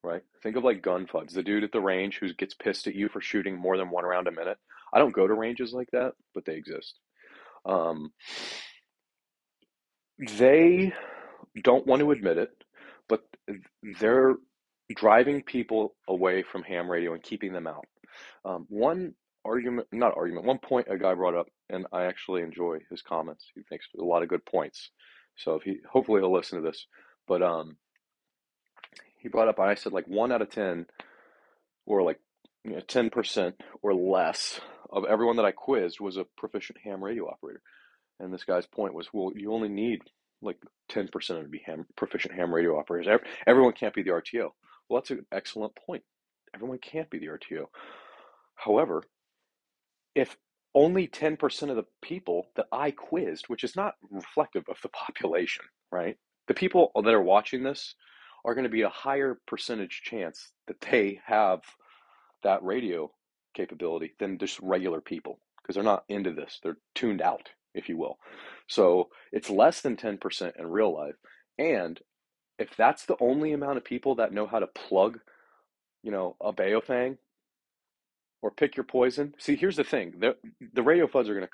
Right? 0.03 0.23
Think 0.43 0.57
of 0.57 0.65
like 0.65 0.83
gun 0.83 1.07
fuds. 1.07 1.33
The 1.33 1.43
dude 1.43 1.65
at 1.65 1.73
the 1.73 1.81
range 1.81 2.19
who 2.19 2.33
gets 2.35 2.55
pissed 2.55 2.87
at 2.87 2.95
you 2.95 3.09
for 3.09 3.23
shooting 3.23 3.57
more 3.57 3.79
than 3.79 3.91
one 3.91 4.05
round 4.05 4.29
a 4.29 4.33
minute. 4.33 4.59
I 4.93 4.99
don't 4.99 5.15
go 5.15 5.27
to 5.27 5.35
ranges 5.35 5.73
like 5.73 5.91
that, 5.93 6.13
but 6.35 6.45
they 6.45 6.55
exist. 6.55 6.99
Um, 7.65 8.13
they 10.39 10.93
don't 11.63 11.87
want 11.87 12.01
to 12.01 12.11
admit 12.13 12.39
it, 12.39 12.51
but 13.09 13.23
they're 13.99 14.35
driving 14.95 15.43
people 15.43 15.95
away 16.09 16.43
from 16.43 16.63
ham 16.63 16.91
radio 16.91 17.15
and 17.15 17.23
keeping 17.23 17.53
them 17.53 17.67
out. 17.67 17.87
Um, 18.45 18.67
one 18.69 19.15
argument, 19.45 19.89
not 19.93 20.17
argument, 20.17 20.47
one 20.47 20.59
point 20.59 20.87
a 20.91 20.99
guy 20.99 21.15
brought 21.15 21.35
up, 21.37 21.49
and 21.71 21.87
I 21.93 22.05
actually 22.05 22.43
enjoy 22.43 22.79
his 22.91 23.03
comments. 23.03 23.47
He 23.55 23.63
makes 23.71 23.87
a 23.99 24.05
lot 24.05 24.23
of 24.23 24.29
good 24.29 24.45
points. 24.45 24.91
So 25.37 25.55
if 25.55 25.63
he, 25.63 25.79
hopefully 25.91 26.21
he'll 26.21 26.35
listen 26.35 26.63
to 26.63 26.67
this. 26.67 26.87
But 27.27 27.43
um, 27.43 27.77
he 29.19 29.29
brought 29.29 29.49
up, 29.49 29.59
I 29.59 29.75
said 29.75 29.93
like 29.93 30.07
one 30.07 30.33
out 30.33 30.43
of 30.43 30.51
ten, 30.51 30.87
or 31.87 32.03
like 32.03 32.21
ten 32.89 33.11
percent 33.11 33.57
or 33.83 33.95
less 33.95 34.61
of 34.91 35.05
everyone 35.05 35.37
that 35.37 35.45
I 35.45 35.53
quizzed 35.53 36.01
was 36.01 36.17
a 36.17 36.27
proficient 36.37 36.79
ham 36.85 37.03
radio 37.03 37.29
operator. 37.29 37.63
And 38.21 38.33
this 38.33 38.45
guy's 38.45 38.67
point 38.67 38.95
was, 38.95 39.09
well, 39.13 39.33
you 39.35 39.53
only 39.53 39.69
need 39.69 40.01
like 40.41 40.59
10% 40.93 41.11
would 41.37 41.51
be 41.51 41.63
ham, 41.67 41.87
proficient 41.97 42.35
ham 42.35 42.55
radio 42.55 42.79
operators. 42.79 43.21
Everyone 43.47 43.73
can't 43.73 43.95
be 43.95 44.03
the 44.03 44.11
RTO. 44.11 44.51
Well, 44.89 45.01
that's 45.01 45.11
an 45.11 45.27
excellent 45.33 45.73
point. 45.75 46.03
Everyone 46.55 46.79
can't 46.79 47.11
be 47.11 47.19
the 47.19 47.27
RTO. 47.27 47.65
However, 48.55 49.03
if 50.15 50.37
only 50.75 51.07
10% 51.07 51.71
of 51.71 51.77
the 51.77 51.87
people 52.03 52.49
that 52.57 52.67
I 52.73 52.91
quizzed, 52.91 53.49
which 53.49 53.65
is 53.65 53.77
not 53.77 53.95
reflective 54.11 54.65
of 54.69 54.79
the 54.83 54.89
population, 55.07 55.65
right? 55.93 56.17
The 56.49 56.55
people 56.55 56.91
that 56.95 57.15
are 57.15 57.23
watching 57.23 57.63
this 57.63 57.95
are 58.45 58.55
going 58.55 58.65
to 58.65 58.71
be 58.71 58.83
a 58.83 58.89
higher 58.89 59.39
percentage 59.47 60.03
chance 60.05 60.53
that 60.67 60.81
they 60.81 61.21
have 61.27 61.61
that 62.43 62.63
radio 62.63 63.11
capability 63.55 64.15
than 64.19 64.39
just 64.39 64.61
regular 64.61 65.01
people 65.01 65.39
because 65.63 65.75
they're 65.75 65.85
not 65.85 66.05
into 66.09 66.33
this. 66.33 66.61
They're 66.63 66.77
tuned 66.95 67.23
out, 67.23 67.49
if 67.75 67.89
you 67.89 67.97
will. 67.97 68.19
So 68.69 69.09
it's 69.33 69.49
less 69.49 69.81
than 69.81 69.97
10% 69.97 70.53
in 70.59 70.67
real 70.67 70.95
life. 70.95 71.15
And 71.59 71.99
if 72.59 72.77
that's 72.77 73.07
the 73.07 73.17
only 73.21 73.53
amount 73.53 73.79
of 73.79 73.85
people 73.85 74.17
that 74.17 74.33
know 74.33 74.47
how 74.47 74.59
to 74.59 74.67
plug, 74.67 75.21
you 76.03 76.11
know, 76.11 76.37
a 76.41 76.53
Baofeng 76.53 77.17
or 78.45 78.51
pick 78.51 78.77
your 78.77 78.85
poison. 78.85 79.35
See, 79.39 79.57
here's 79.57 79.77
the 79.77 79.85
thing: 79.85 80.13
the 80.19 80.37
the 80.75 80.83
radio 80.83 81.07
fuds 81.07 81.31
are 81.31 81.35
gonna 81.35 81.49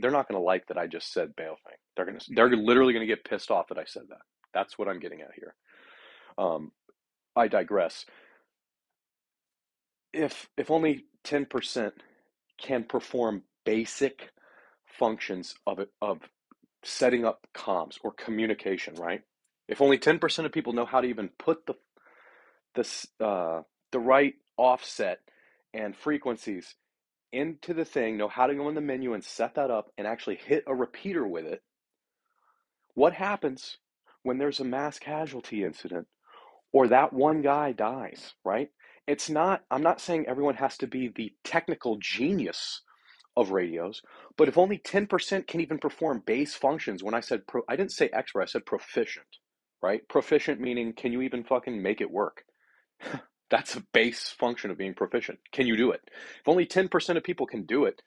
they're 0.00 0.12
not 0.12 0.28
gonna 0.28 0.42
like 0.44 0.68
that 0.68 0.78
I 0.78 0.86
just 0.86 1.12
said 1.12 1.34
Baofeng. 1.36 1.56
They're 1.96 2.06
gonna 2.06 2.20
they're 2.28 2.56
literally 2.56 2.92
gonna 2.92 3.06
get 3.06 3.24
pissed 3.24 3.50
off 3.50 3.66
that 3.70 3.78
I 3.78 3.84
said 3.84 4.04
that. 4.10 4.20
That's 4.54 4.78
what 4.78 4.86
I'm 4.86 5.00
getting 5.00 5.22
at 5.22 5.32
here. 5.34 5.56
Um, 6.38 6.70
I 7.34 7.48
digress. 7.48 8.06
If 10.12 10.48
if 10.56 10.70
only 10.70 11.06
ten 11.24 11.46
percent 11.46 11.94
can 12.60 12.84
perform 12.84 13.42
basic 13.64 14.30
functions 14.86 15.56
of 15.66 15.80
of 16.00 16.20
setting 16.84 17.24
up 17.24 17.48
comms 17.56 17.96
or 18.04 18.12
communication, 18.12 18.94
right? 18.94 19.22
If 19.66 19.82
only 19.82 19.98
ten 19.98 20.20
percent 20.20 20.46
of 20.46 20.52
people 20.52 20.74
know 20.74 20.86
how 20.86 21.00
to 21.00 21.08
even 21.08 21.30
put 21.40 21.66
the 21.66 21.74
the 22.76 22.82
uh, 23.24 23.62
the 23.92 23.98
right 24.00 24.34
offset 24.56 25.18
and 25.74 25.96
frequencies 25.96 26.74
into 27.32 27.74
the 27.74 27.84
thing, 27.84 28.16
know 28.16 28.28
how 28.28 28.46
to 28.46 28.54
go 28.54 28.68
in 28.68 28.74
the 28.74 28.80
menu 28.80 29.14
and 29.14 29.24
set 29.24 29.54
that 29.56 29.70
up 29.70 29.90
and 29.98 30.06
actually 30.06 30.36
hit 30.36 30.64
a 30.66 30.74
repeater 30.74 31.26
with 31.26 31.46
it, 31.46 31.62
what 32.94 33.12
happens 33.12 33.78
when 34.22 34.38
there's 34.38 34.60
a 34.60 34.64
mass 34.64 34.98
casualty 34.98 35.64
incident 35.64 36.06
or 36.72 36.88
that 36.88 37.12
one 37.12 37.42
guy 37.42 37.72
dies, 37.72 38.34
right? 38.44 38.68
It's 39.06 39.30
not, 39.30 39.62
I'm 39.70 39.82
not 39.82 40.00
saying 40.00 40.26
everyone 40.26 40.56
has 40.56 40.76
to 40.78 40.86
be 40.86 41.08
the 41.14 41.32
technical 41.44 41.98
genius 42.00 42.82
of 43.36 43.50
radios, 43.50 44.02
but 44.36 44.48
if 44.48 44.58
only 44.58 44.78
10% 44.78 45.46
can 45.46 45.60
even 45.60 45.78
perform 45.78 46.22
base 46.26 46.54
functions, 46.54 47.02
when 47.02 47.14
I 47.14 47.20
said 47.20 47.46
pro, 47.46 47.62
I 47.68 47.76
didn't 47.76 47.92
say 47.92 48.10
expert, 48.12 48.42
I 48.42 48.46
said 48.46 48.66
proficient, 48.66 49.26
right? 49.82 50.06
Proficient 50.08 50.60
meaning 50.60 50.92
can 50.94 51.12
you 51.12 51.22
even 51.22 51.44
fucking 51.44 51.82
make 51.82 52.00
it 52.00 52.10
work? 52.10 52.44
That's 53.50 53.76
a 53.76 53.84
base 53.92 54.28
function 54.38 54.70
of 54.70 54.78
being 54.78 54.94
proficient. 54.94 55.38
Can 55.52 55.66
you 55.66 55.76
do 55.76 55.92
it? 55.92 56.00
If 56.40 56.48
only 56.48 56.66
10% 56.66 57.16
of 57.16 57.24
people 57.24 57.46
can 57.46 57.64
do 57.64 57.84
it, 57.84 58.02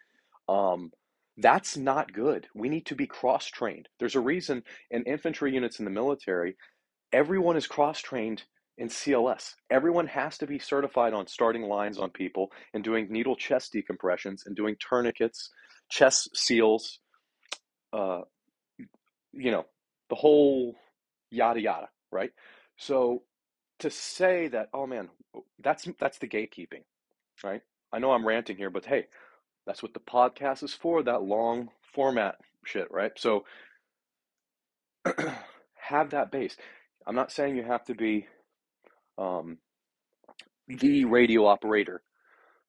um, 0.50 0.92
that's 1.38 1.78
not 1.78 2.12
good. 2.12 2.48
We 2.54 2.70
need 2.70 2.86
to 2.88 2.96
be 2.96 3.08
cross 3.08 3.46
trained. 3.48 3.88
There's 4.00 4.16
a 4.16 4.22
reason 4.22 4.64
in 4.92 5.04
infantry 5.04 5.54
units 5.54 5.80
in 5.80 5.86
the 5.86 5.92
military, 5.92 6.58
everyone 7.14 7.58
is 7.58 7.68
cross 7.68 8.02
trained 8.02 8.44
in 8.78 8.88
CLS. 8.90 9.54
Everyone 9.72 10.08
has 10.08 10.38
to 10.40 10.48
be 10.48 10.60
certified 10.60 11.14
on 11.14 11.28
starting 11.28 11.64
lines 11.64 11.98
on 11.98 12.10
people 12.12 12.52
and 12.74 12.84
doing 12.84 13.08
needle 13.10 13.36
chest 13.36 13.74
decompressions 13.74 14.42
and 14.46 14.56
doing 14.56 14.76
tourniquets, 14.80 15.50
chest 15.90 16.30
seals, 16.36 17.00
uh, 17.94 18.22
you 19.34 19.52
know, 19.52 19.66
the 20.10 20.16
whole 20.16 20.76
yada 21.32 21.62
yada, 21.62 21.90
right? 22.12 22.32
So 22.78 23.24
to 23.80 23.90
say 23.90 24.48
that, 24.50 24.70
oh 24.74 24.86
man, 24.86 25.10
that's 25.62 25.88
that's 26.00 26.20
the 26.20 26.28
gatekeeping, 26.28 26.84
right? 27.44 27.62
I 27.92 28.00
know 28.00 28.12
I'm 28.12 28.28
ranting 28.28 28.58
here, 28.58 28.70
but 28.70 28.86
hey, 28.86 29.06
that's 29.66 29.82
what 29.82 29.94
the 29.94 30.00
podcast 30.00 30.64
is 30.64 30.74
for, 30.74 31.04
that 31.04 31.24
long 31.24 31.70
format 31.94 32.36
shit, 32.66 32.92
right? 32.92 33.12
So 33.18 33.46
have 35.76 36.12
that 36.12 36.32
base. 36.32 36.56
I'm 37.08 37.16
not 37.16 37.32
saying 37.32 37.56
you 37.56 37.64
have 37.64 37.86
to 37.86 37.96
be 37.96 38.28
um, 39.18 39.58
the 40.68 41.06
radio 41.06 41.48
operator 41.48 42.02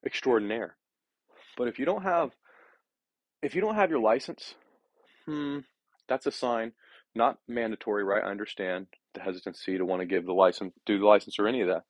extraordinaire, 0.05 0.75
but 1.57 1.67
if 1.67 1.77
you 1.77 1.85
don't 1.85 2.03
have 2.03 2.31
if 3.41 3.55
you 3.55 3.61
don't 3.61 3.75
have 3.75 3.89
your 3.89 3.99
license, 3.99 4.53
hmm, 5.25 5.59
that's 6.07 6.25
a 6.27 6.31
sign. 6.31 6.73
Not 7.13 7.37
mandatory, 7.47 8.03
right? 8.03 8.23
I 8.23 8.29
understand 8.29 8.87
the 9.13 9.21
hesitancy 9.21 9.77
to 9.77 9.85
want 9.85 10.01
to 10.01 10.05
give 10.05 10.25
the 10.25 10.33
license, 10.33 10.73
do 10.85 10.99
the 10.99 11.05
license 11.05 11.39
or 11.39 11.47
any 11.47 11.61
of 11.61 11.67
that. 11.67 11.83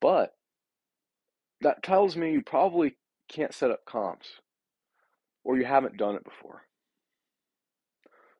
But 0.00 0.30
that 1.60 1.82
tells 1.82 2.16
me 2.16 2.32
you 2.32 2.42
probably 2.42 2.96
can't 3.28 3.54
set 3.54 3.70
up 3.70 3.80
comms 3.86 4.40
or 5.44 5.58
you 5.58 5.64
haven't 5.64 5.96
done 5.96 6.14
it 6.14 6.24
before. 6.24 6.62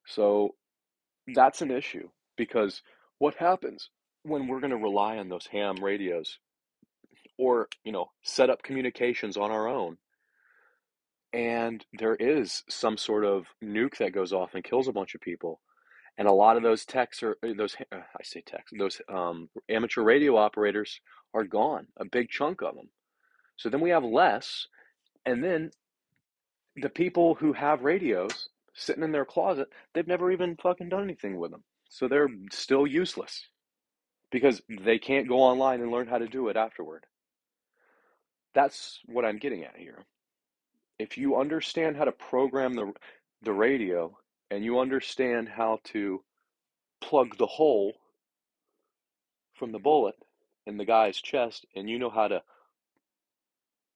So 0.07 0.55
that's 1.35 1.63
an 1.63 1.71
issue 1.71 2.09
because 2.37 2.83
what 3.19 3.35
happens 3.35 3.91
when 4.23 4.47
we're 4.47 4.61
going 4.61 4.71
to 4.71 4.77
rely 4.77 5.19
on 5.19 5.29
those 5.29 5.47
ham 5.47 5.77
radios 5.83 6.39
or, 7.39 7.69
you 7.85 7.93
know, 7.93 8.07
set 8.23 8.51
up 8.51 8.63
communications 8.63 9.37
on 9.37 9.51
our 9.51 9.69
own 9.69 9.99
and 11.33 11.85
there 11.99 12.15
is 12.15 12.63
some 12.69 12.97
sort 12.97 13.25
of 13.25 13.47
nuke 13.63 13.99
that 13.99 14.15
goes 14.15 14.33
off 14.33 14.55
and 14.55 14.65
kills 14.65 14.89
a 14.89 14.93
bunch 14.93 15.15
of 15.15 15.21
people 15.21 15.61
and 16.19 16.29
a 16.29 16.33
lot 16.33 16.57
of 16.57 16.63
those 16.63 16.85
techs 16.85 17.23
are 17.23 17.37
uh, 17.45 17.53
those 17.57 17.77
uh, 17.93 17.97
I 17.97 18.23
say 18.23 18.43
techs 18.45 18.73
those 18.79 19.01
um, 19.09 19.49
amateur 19.69 20.03
radio 20.03 20.37
operators 20.37 21.01
are 21.35 21.45
gone 21.45 21.87
a 21.97 22.05
big 22.05 22.31
chunk 22.31 22.63
of 22.63 22.75
them 22.75 22.89
so 23.57 23.69
then 23.69 23.81
we 23.81 23.91
have 23.91 24.05
less 24.05 24.67
and 25.25 25.43
then 25.43 25.71
the 26.77 26.91
people 26.91 27.35
who 27.35 27.53
have 27.53 27.83
radios 27.83 28.49
sitting 28.75 29.03
in 29.03 29.13
their 29.13 29.25
closet 29.25 29.69
they've 29.95 30.07
never 30.07 30.31
even 30.31 30.57
fucking 30.63 30.89
done 30.89 31.03
anything 31.03 31.39
with 31.39 31.51
them 31.51 31.65
so 31.89 32.09
they're 32.09 32.29
still 32.51 32.87
useless 32.87 33.49
because 34.31 34.61
they 34.69 34.99
can't 34.99 35.29
go 35.29 35.37
online 35.39 35.81
and 35.81 35.91
learn 35.91 36.09
how 36.09 36.19
to 36.19 36.27
do 36.27 36.49
it 36.49 36.57
afterward. 36.57 37.05
That's 38.55 39.01
what 39.07 39.25
i'm 39.25 39.39
getting 39.39 39.65
at 39.65 39.77
here. 39.77 40.05
If 40.99 41.19
you 41.19 41.37
understand 41.37 41.97
how 41.97 42.05
to 42.05 42.13
program 42.13 42.75
the 42.75 42.93
the 43.43 43.53
radio 43.53 44.17
and 44.51 44.65
you 44.65 44.79
understand 44.79 45.49
how 45.49 45.81
to 45.85 46.23
plug 47.01 47.37
the 47.39 47.47
hole 47.47 47.95
from 49.55 49.73
the 49.73 49.79
bullet 49.79 50.17
in 50.67 50.77
the 50.77 50.85
guy's 50.85 51.21
chest, 51.21 51.67
and 51.75 51.89
you 51.89 51.99
know 51.99 52.11
how 52.11 52.29
to 52.29 52.43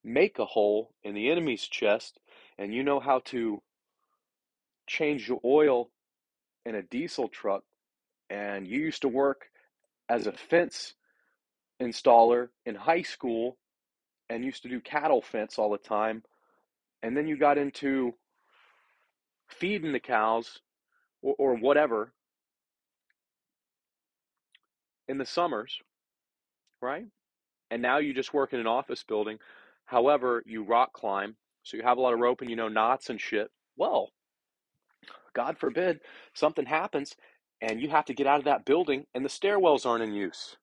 make 0.02 0.38
a 0.38 0.44
hole 0.44 0.92
in 1.02 1.14
the 1.14 1.30
enemy's 1.30 1.66
chest, 1.66 2.18
and 2.58 2.72
you 2.74 2.82
know 2.82 3.00
how 3.00 3.20
to 3.20 3.62
change 4.86 5.28
the 5.28 5.38
oil 5.44 5.90
in 6.64 6.74
a 6.74 6.82
diesel 6.82 7.28
truck, 7.28 7.62
and 8.28 8.66
you 8.66 8.80
used 8.80 9.02
to 9.02 9.08
work 9.08 9.46
as 10.08 10.26
a 10.26 10.32
fence 10.32 10.94
installer 11.80 12.48
in 12.66 12.74
high 12.74 13.02
school 13.02 13.56
and 14.28 14.44
used 14.44 14.62
to 14.62 14.68
do 14.68 14.80
cattle 14.80 15.22
fence 15.22 15.58
all 15.58 15.70
the 15.70 15.78
time, 15.78 16.22
and 17.02 17.16
then 17.16 17.26
you 17.26 17.36
got 17.36 17.58
into 17.58 18.14
feeding 19.50 19.92
the 19.92 20.00
cows 20.00 20.60
or, 21.22 21.34
or 21.38 21.54
whatever 21.56 22.12
in 25.08 25.18
the 25.18 25.26
summers, 25.26 25.80
right? 26.80 27.06
And 27.70 27.82
now 27.82 27.98
you 27.98 28.14
just 28.14 28.34
work 28.34 28.52
in 28.52 28.60
an 28.60 28.66
office 28.66 29.02
building. 29.02 29.38
However, 29.84 30.42
you 30.46 30.62
rock 30.62 30.92
climb, 30.92 31.36
so 31.62 31.76
you 31.76 31.82
have 31.82 31.98
a 31.98 32.00
lot 32.00 32.14
of 32.14 32.20
rope 32.20 32.40
and 32.40 32.50
you 32.50 32.56
know 32.56 32.68
knots 32.68 33.10
and 33.10 33.20
shit. 33.20 33.50
Well, 33.76 34.10
God 35.34 35.58
forbid 35.58 36.00
something 36.34 36.66
happens 36.66 37.16
and 37.60 37.80
you 37.80 37.88
have 37.90 38.06
to 38.06 38.14
get 38.14 38.26
out 38.26 38.38
of 38.38 38.44
that 38.44 38.64
building 38.64 39.04
and 39.14 39.24
the 39.24 39.28
stairwells 39.28 39.86
aren't 39.86 40.04
in 40.04 40.14
use. 40.14 40.56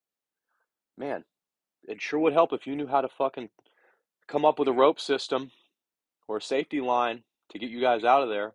Man, 0.98 1.24
it 1.88 2.02
sure 2.02 2.20
would 2.20 2.34
help 2.34 2.54
if 2.54 2.66
you 2.66 2.76
knew 2.76 2.88
how 2.88 3.02
to 3.02 3.10
fucking 3.10 3.50
come 4.28 4.46
up 4.46 4.60
with 4.60 4.68
a 4.68 4.74
rope 4.74 5.00
system 5.00 5.52
or 6.28 6.38
a 6.38 6.42
safety 6.42 6.82
line 6.82 7.24
to 7.50 7.60
get 7.60 7.70
you 7.70 7.80
guys 7.80 8.04
out 8.04 8.24
of 8.24 8.30
there 8.30 8.54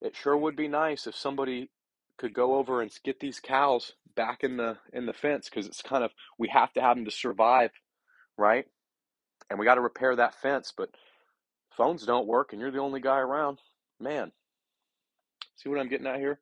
it 0.00 0.16
sure 0.16 0.36
would 0.36 0.56
be 0.56 0.68
nice 0.68 1.06
if 1.06 1.14
somebody 1.16 1.70
could 2.18 2.34
go 2.34 2.56
over 2.56 2.80
and 2.80 2.90
get 3.04 3.20
these 3.20 3.40
cows 3.40 3.92
back 4.14 4.42
in 4.42 4.56
the 4.56 4.78
in 4.92 5.06
the 5.06 5.12
fence 5.12 5.48
because 5.48 5.66
it's 5.66 5.82
kind 5.82 6.02
of 6.02 6.10
we 6.38 6.48
have 6.48 6.72
to 6.72 6.80
have 6.80 6.96
them 6.96 7.04
to 7.04 7.10
survive, 7.10 7.70
right? 8.36 8.66
And 9.50 9.58
we 9.58 9.66
got 9.66 9.76
to 9.76 9.80
repair 9.80 10.16
that 10.16 10.34
fence, 10.34 10.72
but 10.76 10.90
phones 11.76 12.04
don't 12.06 12.26
work 12.26 12.52
and 12.52 12.60
you're 12.60 12.70
the 12.70 12.78
only 12.78 13.00
guy 13.00 13.18
around. 13.18 13.58
Man, 14.00 14.32
see 15.56 15.68
what 15.68 15.78
I'm 15.78 15.88
getting 15.88 16.06
at 16.06 16.18
here? 16.18 16.40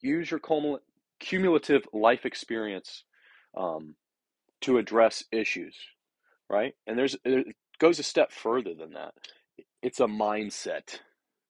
Use 0.00 0.30
your 0.30 0.40
cumulative 1.20 1.82
life 1.92 2.24
experience 2.24 3.04
um, 3.56 3.94
to 4.62 4.78
address 4.78 5.24
issues, 5.32 5.76
right? 6.48 6.74
And 6.86 6.98
there's 6.98 7.16
it 7.24 7.56
goes 7.78 7.98
a 7.98 8.04
step 8.04 8.30
further 8.32 8.74
than 8.74 8.92
that. 8.92 9.14
It's 9.82 10.00
a 10.00 10.06
mindset 10.06 11.00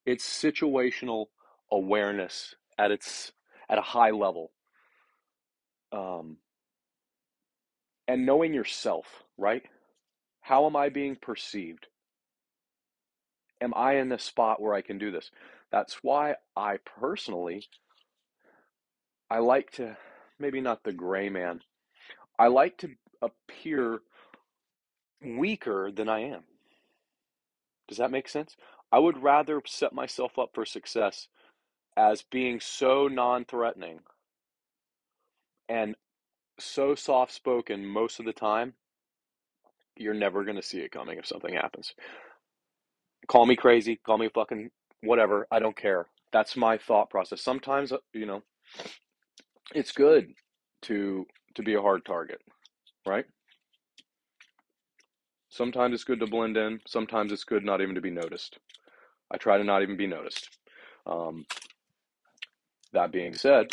it's 0.06 0.24
situational 0.24 1.26
awareness 1.70 2.54
at 2.78 2.90
its 2.90 3.32
at 3.68 3.78
a 3.78 3.82
high 3.82 4.12
level. 4.12 4.52
Um, 5.92 6.38
and 8.08 8.24
knowing 8.24 8.54
yourself, 8.54 9.06
right? 9.36 9.64
How 10.40 10.66
am 10.66 10.76
I 10.76 10.88
being 10.88 11.16
perceived? 11.16 11.86
Am 13.60 13.72
I 13.74 13.94
in 13.94 14.08
the 14.08 14.18
spot 14.18 14.60
where 14.62 14.74
I 14.74 14.82
can 14.82 14.98
do 14.98 15.10
this? 15.10 15.30
That's 15.72 15.98
why 16.02 16.36
I 16.56 16.78
personally 17.00 17.66
I 19.28 19.38
like 19.38 19.72
to 19.72 19.96
maybe 20.38 20.60
not 20.60 20.84
the 20.84 20.92
gray 20.92 21.28
man. 21.28 21.60
I 22.38 22.48
like 22.48 22.78
to 22.78 22.90
appear 23.22 24.00
weaker 25.24 25.90
than 25.90 26.08
I 26.08 26.20
am. 26.20 26.44
Does 27.88 27.98
that 27.98 28.10
make 28.10 28.28
sense? 28.28 28.56
I 28.92 28.98
would 28.98 29.22
rather 29.22 29.62
set 29.66 29.92
myself 29.92 30.38
up 30.38 30.50
for 30.54 30.64
success 30.64 31.28
as 31.96 32.22
being 32.30 32.60
so 32.60 33.08
non 33.08 33.44
threatening 33.44 34.00
and 35.68 35.96
so 36.58 36.94
soft 36.94 37.32
spoken 37.32 37.84
most 37.84 38.20
of 38.20 38.26
the 38.26 38.32
time, 38.32 38.74
you're 39.96 40.14
never 40.14 40.44
going 40.44 40.56
to 40.56 40.62
see 40.62 40.78
it 40.78 40.92
coming 40.92 41.18
if 41.18 41.26
something 41.26 41.54
happens. 41.54 41.94
Call 43.28 43.46
me 43.46 43.56
crazy, 43.56 43.96
call 44.04 44.18
me 44.18 44.28
fucking 44.34 44.70
whatever, 45.02 45.46
I 45.50 45.58
don't 45.58 45.76
care. 45.76 46.06
That's 46.32 46.56
my 46.56 46.78
thought 46.78 47.10
process. 47.10 47.42
Sometimes, 47.42 47.92
uh, 47.92 47.98
you 48.12 48.26
know, 48.26 48.42
it's 49.74 49.92
good 49.92 50.32
to 50.82 51.26
to 51.54 51.62
be 51.62 51.74
a 51.74 51.80
hard 51.82 52.04
target, 52.04 52.40
right? 53.06 53.24
Sometimes 55.48 55.94
it's 55.94 56.04
good 56.04 56.20
to 56.20 56.26
blend 56.26 56.56
in. 56.56 56.80
Sometimes 56.86 57.32
it's 57.32 57.44
good 57.44 57.64
not 57.64 57.80
even 57.80 57.94
to 57.94 58.00
be 58.00 58.10
noticed. 58.10 58.58
I 59.30 59.36
try 59.38 59.58
to 59.58 59.64
not 59.64 59.82
even 59.82 59.96
be 59.96 60.06
noticed. 60.06 60.48
Um, 61.06 61.46
that 62.92 63.12
being 63.12 63.34
said, 63.34 63.68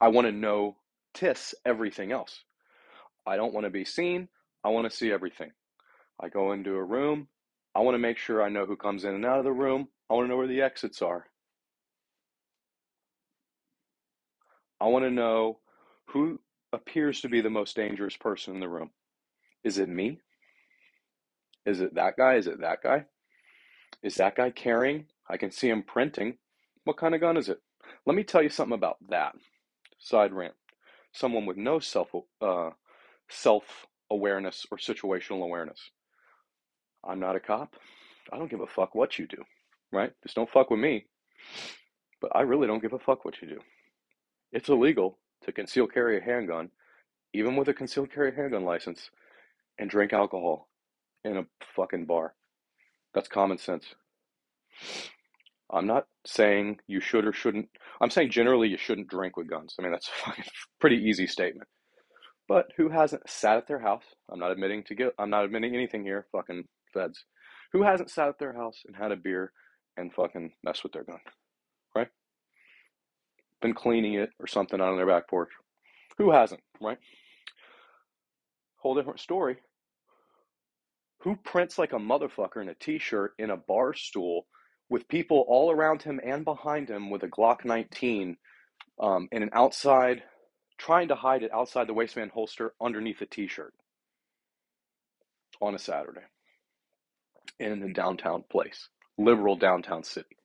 I 0.00 0.08
want 0.08 0.26
to 0.26 0.32
know 0.32 0.76
notice 1.20 1.54
everything 1.64 2.12
else. 2.12 2.44
I 3.26 3.36
don't 3.36 3.52
want 3.54 3.64
to 3.64 3.70
be 3.70 3.84
seen. 3.84 4.28
I 4.64 4.68
want 4.70 4.90
to 4.90 4.96
see 4.96 5.10
everything. 5.12 5.50
I 6.20 6.28
go 6.28 6.52
into 6.52 6.74
a 6.76 6.84
room. 6.84 7.28
I 7.74 7.80
want 7.80 7.94
to 7.94 7.98
make 7.98 8.18
sure 8.18 8.42
I 8.42 8.48
know 8.48 8.66
who 8.66 8.76
comes 8.76 9.04
in 9.04 9.14
and 9.14 9.24
out 9.24 9.38
of 9.38 9.44
the 9.44 9.52
room. 9.52 9.88
I 10.10 10.14
want 10.14 10.26
to 10.26 10.30
know 10.30 10.36
where 10.36 10.46
the 10.46 10.62
exits 10.62 11.02
are. 11.02 11.26
I 14.80 14.86
want 14.86 15.04
to 15.04 15.10
know 15.10 15.58
who 16.06 16.40
appears 16.72 17.20
to 17.22 17.28
be 17.28 17.40
the 17.40 17.50
most 17.50 17.76
dangerous 17.76 18.16
person 18.16 18.54
in 18.54 18.60
the 18.60 18.68
room. 18.68 18.90
Is 19.64 19.78
it 19.78 19.88
me? 19.88 20.20
Is 21.66 21.80
it 21.80 21.94
that 21.96 22.16
guy? 22.16 22.34
Is 22.34 22.46
it 22.46 22.60
that 22.60 22.82
guy? 22.82 23.04
Is 24.02 24.16
that 24.16 24.36
guy 24.36 24.50
carrying? 24.50 25.06
I 25.28 25.36
can 25.36 25.50
see 25.50 25.68
him 25.68 25.82
printing. 25.82 26.38
What 26.84 26.96
kind 26.96 27.14
of 27.14 27.20
gun 27.20 27.36
is 27.36 27.48
it? 27.48 27.60
Let 28.06 28.16
me 28.16 28.24
tell 28.24 28.42
you 28.42 28.48
something 28.48 28.74
about 28.74 28.96
that. 29.08 29.34
Side 29.98 30.32
rant. 30.32 30.54
Someone 31.12 31.46
with 31.46 31.56
no 31.56 31.78
self 31.80 32.08
uh, 32.40 32.70
self 33.28 33.86
awareness 34.10 34.64
or 34.70 34.78
situational 34.78 35.42
awareness. 35.42 35.90
I'm 37.06 37.20
not 37.20 37.36
a 37.36 37.40
cop. 37.40 37.74
I 38.32 38.38
don't 38.38 38.50
give 38.50 38.60
a 38.60 38.66
fuck 38.66 38.94
what 38.94 39.18
you 39.18 39.26
do, 39.26 39.42
right? 39.92 40.12
Just 40.22 40.36
don't 40.36 40.50
fuck 40.50 40.70
with 40.70 40.80
me. 40.80 41.06
But 42.20 42.32
I 42.34 42.42
really 42.42 42.66
don't 42.66 42.82
give 42.82 42.92
a 42.92 42.98
fuck 42.98 43.24
what 43.24 43.40
you 43.40 43.48
do. 43.48 43.60
It's 44.52 44.68
illegal 44.68 45.18
to 45.44 45.52
conceal 45.52 45.86
carry 45.86 46.18
a 46.18 46.22
handgun, 46.22 46.70
even 47.32 47.56
with 47.56 47.68
a 47.68 47.74
concealed 47.74 48.12
carry 48.12 48.34
handgun 48.34 48.64
license, 48.64 49.10
and 49.78 49.88
drink 49.88 50.12
alcohol 50.12 50.68
in 51.24 51.36
a 51.36 51.46
fucking 51.74 52.06
bar. 52.06 52.34
That's 53.14 53.28
common 53.28 53.58
sense. 53.58 53.84
I'm 55.70 55.86
not 55.86 56.06
saying 56.26 56.78
you 56.86 57.00
should 57.00 57.26
or 57.26 57.32
shouldn't. 57.32 57.68
I'm 58.00 58.10
saying 58.10 58.30
generally 58.30 58.68
you 58.68 58.78
shouldn't 58.78 59.08
drink 59.08 59.36
with 59.36 59.50
guns. 59.50 59.74
I 59.78 59.82
mean, 59.82 59.92
that's 59.92 60.08
a 60.08 60.24
fucking 60.24 60.44
pretty 60.80 60.96
easy 60.96 61.26
statement. 61.26 61.68
But 62.48 62.66
who 62.76 62.88
hasn't 62.88 63.28
sat 63.28 63.58
at 63.58 63.68
their 63.68 63.80
house? 63.80 64.04
I'm 64.30 64.38
not 64.38 64.52
admitting 64.52 64.82
to 64.84 64.94
get. 64.94 65.12
I'm 65.18 65.30
not 65.30 65.44
admitting 65.44 65.74
anything 65.74 66.02
here. 66.04 66.26
Fucking 66.32 66.64
feds. 66.94 67.24
Who 67.72 67.82
hasn't 67.82 68.10
sat 68.10 68.28
at 68.28 68.38
their 68.38 68.54
house 68.54 68.82
and 68.86 68.96
had 68.96 69.12
a 69.12 69.16
beer 69.16 69.52
and 69.98 70.12
fucking 70.14 70.52
messed 70.64 70.82
with 70.82 70.92
their 70.92 71.04
gun, 71.04 71.18
right? 71.94 72.08
Been 73.60 73.74
cleaning 73.74 74.14
it 74.14 74.30
or 74.40 74.46
something 74.46 74.80
out 74.80 74.88
on 74.88 74.96
their 74.96 75.06
back 75.06 75.28
porch. 75.28 75.50
Who 76.16 76.30
hasn't, 76.30 76.62
right? 76.80 76.98
Whole 78.78 78.94
different 78.94 79.20
story. 79.20 79.58
Who 81.20 81.36
prints 81.36 81.78
like 81.78 81.92
a 81.92 81.98
motherfucker 81.98 82.62
in 82.62 82.68
a 82.68 82.74
t-shirt 82.74 83.34
in 83.38 83.50
a 83.50 83.56
bar 83.56 83.94
stool 83.94 84.46
with 84.88 85.08
people 85.08 85.44
all 85.48 85.70
around 85.70 86.02
him 86.02 86.20
and 86.24 86.44
behind 86.44 86.88
him 86.88 87.10
with 87.10 87.22
a 87.22 87.28
Glock 87.28 87.64
19 87.64 88.36
um, 89.00 89.28
in 89.32 89.42
an 89.42 89.50
outside, 89.52 90.22
trying 90.78 91.08
to 91.08 91.14
hide 91.14 91.42
it 91.42 91.52
outside 91.52 91.86
the 91.86 91.94
waistband 91.94 92.30
holster 92.30 92.72
underneath 92.80 93.20
a 93.20 93.26
t-shirt 93.26 93.74
on 95.60 95.74
a 95.74 95.78
Saturday 95.78 96.24
in 97.58 97.82
a 97.82 97.92
downtown 97.92 98.44
place, 98.50 98.88
liberal 99.16 99.56
downtown 99.56 100.04
city. 100.04 100.36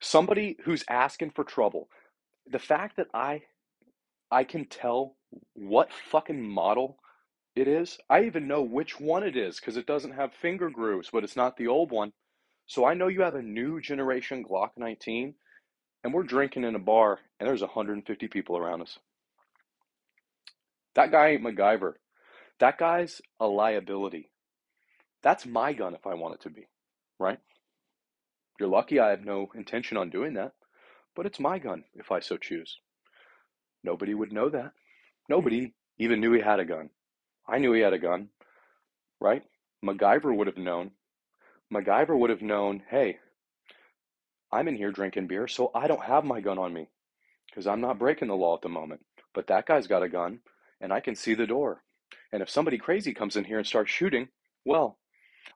Somebody 0.00 0.56
who's 0.64 0.84
asking 0.88 1.30
for 1.30 1.44
trouble. 1.44 1.88
The 2.46 2.58
fact 2.58 2.96
that 2.98 3.08
I 3.14 3.42
I 4.30 4.44
can 4.44 4.66
tell 4.66 5.16
what 5.54 5.88
fucking 6.10 6.42
model 6.42 6.98
it 7.56 7.68
is. 7.68 7.98
I 8.10 8.24
even 8.24 8.46
know 8.46 8.62
which 8.62 9.00
one 9.00 9.24
it 9.24 9.36
is 9.36 9.58
because 9.58 9.78
it 9.78 9.86
doesn't 9.86 10.12
have 10.12 10.32
finger 10.34 10.70
grooves, 10.70 11.10
but 11.12 11.24
it's 11.24 11.36
not 11.36 11.56
the 11.56 11.68
old 11.68 11.90
one. 11.90 12.12
So 12.66 12.84
I 12.84 12.94
know 12.94 13.08
you 13.08 13.22
have 13.22 13.34
a 13.34 13.42
new 13.42 13.80
generation 13.80 14.44
Glock 14.44 14.70
19, 14.76 15.34
and 16.04 16.14
we're 16.14 16.22
drinking 16.24 16.64
in 16.64 16.74
a 16.74 16.80
bar, 16.80 17.18
and 17.40 17.48
there's 17.48 17.62
150 17.62 18.28
people 18.28 18.56
around 18.58 18.82
us. 18.82 18.98
That 20.94 21.10
guy 21.12 21.30
ain't 21.30 21.42
MacGyver. 21.42 21.94
That 22.60 22.78
guy's 22.78 23.22
a 23.40 23.46
liability. 23.46 24.30
That's 25.22 25.46
my 25.46 25.72
gun 25.72 25.94
if 25.94 26.06
I 26.06 26.14
want 26.14 26.34
it 26.36 26.42
to 26.42 26.50
be, 26.50 26.68
right? 27.18 27.38
You're 28.60 28.68
lucky 28.68 29.00
I 29.00 29.10
have 29.10 29.24
no 29.24 29.50
intention 29.54 29.96
on 29.96 30.10
doing 30.10 30.34
that, 30.34 30.52
but 31.14 31.26
it's 31.26 31.40
my 31.40 31.58
gun 31.58 31.84
if 31.94 32.12
I 32.12 32.20
so 32.20 32.36
choose. 32.36 32.78
Nobody 33.84 34.14
would 34.14 34.32
know 34.32 34.48
that. 34.50 34.72
Nobody 35.28 35.74
even 35.98 36.20
knew 36.20 36.32
he 36.32 36.40
had 36.40 36.60
a 36.60 36.64
gun. 36.64 36.90
I 37.48 37.58
knew 37.58 37.72
he 37.72 37.80
had 37.80 37.92
a 37.92 37.98
gun, 37.98 38.28
right? 39.20 39.42
MacGyver 39.84 40.34
would 40.36 40.46
have 40.46 40.56
known. 40.56 40.90
MacGyver 41.72 42.18
would 42.18 42.30
have 42.30 42.42
known, 42.42 42.82
hey, 42.90 43.18
I'm 44.52 44.68
in 44.68 44.76
here 44.76 44.92
drinking 44.92 45.26
beer, 45.26 45.48
so 45.48 45.70
I 45.74 45.86
don't 45.86 46.04
have 46.04 46.24
my 46.24 46.40
gun 46.40 46.58
on 46.58 46.72
me 46.72 46.88
because 47.48 47.66
I'm 47.66 47.80
not 47.80 47.98
breaking 47.98 48.28
the 48.28 48.36
law 48.36 48.54
at 48.54 48.62
the 48.62 48.68
moment. 48.68 49.04
But 49.34 49.46
that 49.48 49.66
guy's 49.66 49.86
got 49.86 50.02
a 50.02 50.08
gun 50.08 50.40
and 50.80 50.92
I 50.92 51.00
can 51.00 51.14
see 51.14 51.34
the 51.34 51.46
door. 51.46 51.82
And 52.32 52.42
if 52.42 52.50
somebody 52.50 52.78
crazy 52.78 53.12
comes 53.14 53.36
in 53.36 53.44
here 53.44 53.58
and 53.58 53.66
starts 53.66 53.90
shooting, 53.90 54.28
well, 54.64 54.98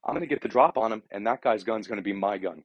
I'm 0.05 0.15
going 0.15 0.21
to 0.21 0.33
get 0.33 0.43
the 0.43 0.49
drop 0.49 0.77
on 0.79 0.93
him 0.93 1.03
and 1.11 1.27
that 1.27 1.43
guy's 1.43 1.65
gun's 1.65 1.87
going 1.87 1.99
to 1.99 2.03
be 2.03 2.13
my 2.13 2.39
gun. 2.39 2.65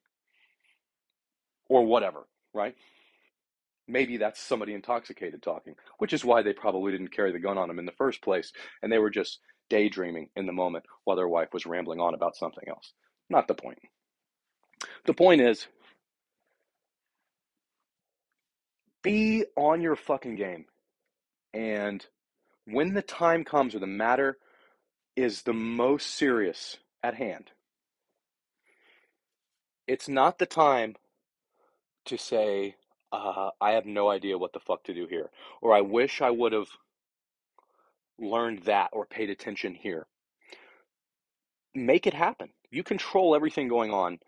Or 1.67 1.85
whatever, 1.85 2.27
right? 2.53 2.75
Maybe 3.88 4.17
that's 4.17 4.39
somebody 4.39 4.74
intoxicated 4.74 5.41
talking, 5.41 5.76
which 6.00 6.13
is 6.13 6.26
why 6.26 6.41
they 6.41 6.54
probably 6.54 6.91
didn't 6.91 7.15
carry 7.15 7.32
the 7.32 7.39
gun 7.39 7.58
on 7.58 7.67
them 7.67 7.80
in 7.80 7.86
the 7.86 7.91
first 7.91 8.21
place, 8.21 8.52
and 8.82 8.91
they 8.91 9.00
were 9.00 9.10
just 9.10 9.39
daydreaming 9.69 10.30
in 10.36 10.45
the 10.45 10.52
moment 10.52 10.86
while 11.04 11.17
their 11.17 11.28
wife 11.28 11.50
was 11.54 11.65
rambling 11.65 12.00
on 12.00 12.13
about 12.13 12.36
something 12.36 12.67
else. 12.67 12.93
Not 13.30 13.48
the 13.48 13.56
point. 13.56 13.80
The 15.06 15.13
point 15.13 15.41
is 15.41 15.67
be 19.02 19.45
on 19.56 19.82
your 19.82 19.95
fucking 19.95 20.36
game. 20.36 20.65
And 21.54 22.06
when 22.65 22.93
the 22.93 23.02
time 23.04 23.43
comes 23.43 23.76
or 23.76 23.80
the 23.80 23.88
matter 23.88 24.38
is 25.15 25.43
the 25.43 25.54
most 25.54 26.08
serious 26.08 26.78
at 27.04 27.13
hand, 27.13 27.52
it's 29.88 30.10
not 30.10 30.39
the 30.39 30.48
time 30.48 30.95
to 32.06 32.17
say, 32.17 32.76
uh, 33.15 33.51
I 33.62 33.71
have 33.71 33.86
no 33.86 34.10
idea 34.10 34.38
what 34.38 34.54
the 34.54 34.60
fuck 34.60 34.84
to 34.86 34.93
do 34.93 35.08
here. 35.08 35.30
Or 35.62 35.75
I 35.75 35.82
wish 35.82 36.21
I 36.21 36.30
would 36.30 36.54
have 36.54 36.67
learned 38.19 38.63
that 38.63 38.89
or 38.93 39.06
paid 39.06 39.30
attention 39.30 39.75
here. 39.75 40.08
Make 41.73 42.08
it 42.08 42.13
happen. 42.13 42.49
You 42.71 42.84
control 42.84 43.36
everything 43.36 43.67
going 43.67 43.91
on 43.91 44.19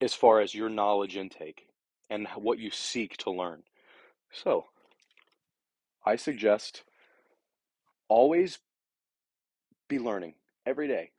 as 0.00 0.14
far 0.14 0.40
as 0.40 0.54
your 0.54 0.68
knowledge 0.68 1.16
intake 1.16 1.66
and 2.10 2.26
what 2.36 2.58
you 2.58 2.70
seek 2.70 3.16
to 3.18 3.30
learn. 3.30 3.62
So, 4.32 4.66
I 6.04 6.16
suggest 6.16 6.84
always 8.08 8.58
be 9.88 9.98
learning 9.98 10.34
every 10.66 10.88
day. 10.88 11.10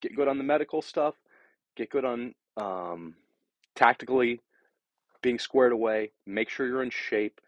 Get 0.00 0.16
good 0.16 0.28
on 0.28 0.38
the 0.38 0.44
medical 0.44 0.82
stuff, 0.82 1.14
get 1.76 1.90
good 1.90 2.04
on 2.04 2.34
um, 2.56 3.14
tactically 3.74 4.40
being 5.24 5.38
squared 5.38 5.72
away, 5.72 6.12
make 6.26 6.50
sure 6.50 6.66
you're 6.66 6.82
in 6.82 6.90
shape, 6.90 7.40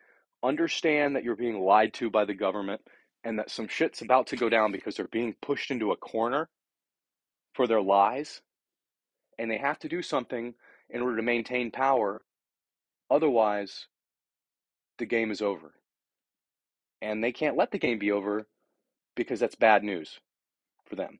understand 0.42 1.14
that 1.14 1.22
you're 1.22 1.36
being 1.36 1.60
lied 1.60 1.92
to 1.92 2.10
by 2.10 2.24
the 2.24 2.34
government 2.34 2.80
and 3.22 3.38
that 3.38 3.50
some 3.50 3.68
shit's 3.68 4.00
about 4.00 4.26
to 4.28 4.36
go 4.36 4.48
down 4.48 4.72
because 4.72 4.96
they're 4.96 5.08
being 5.08 5.34
pushed 5.42 5.70
into 5.70 5.92
a 5.92 5.96
corner 5.96 6.48
for 7.54 7.66
their 7.66 7.82
lies 7.82 8.40
and 9.38 9.50
they 9.50 9.58
have 9.58 9.78
to 9.78 9.88
do 9.88 10.00
something 10.00 10.54
in 10.88 11.02
order 11.02 11.16
to 11.16 11.22
maintain 11.22 11.70
power. 11.70 12.22
Otherwise, 13.10 13.86
the 14.98 15.06
game 15.06 15.30
is 15.30 15.42
over. 15.42 15.74
And 17.02 17.22
they 17.22 17.32
can't 17.32 17.58
let 17.58 17.72
the 17.72 17.78
game 17.78 17.98
be 17.98 18.10
over 18.10 18.46
because 19.14 19.38
that's 19.38 19.54
bad 19.54 19.84
news 19.84 20.18
for 20.86 20.96
them. 20.96 21.18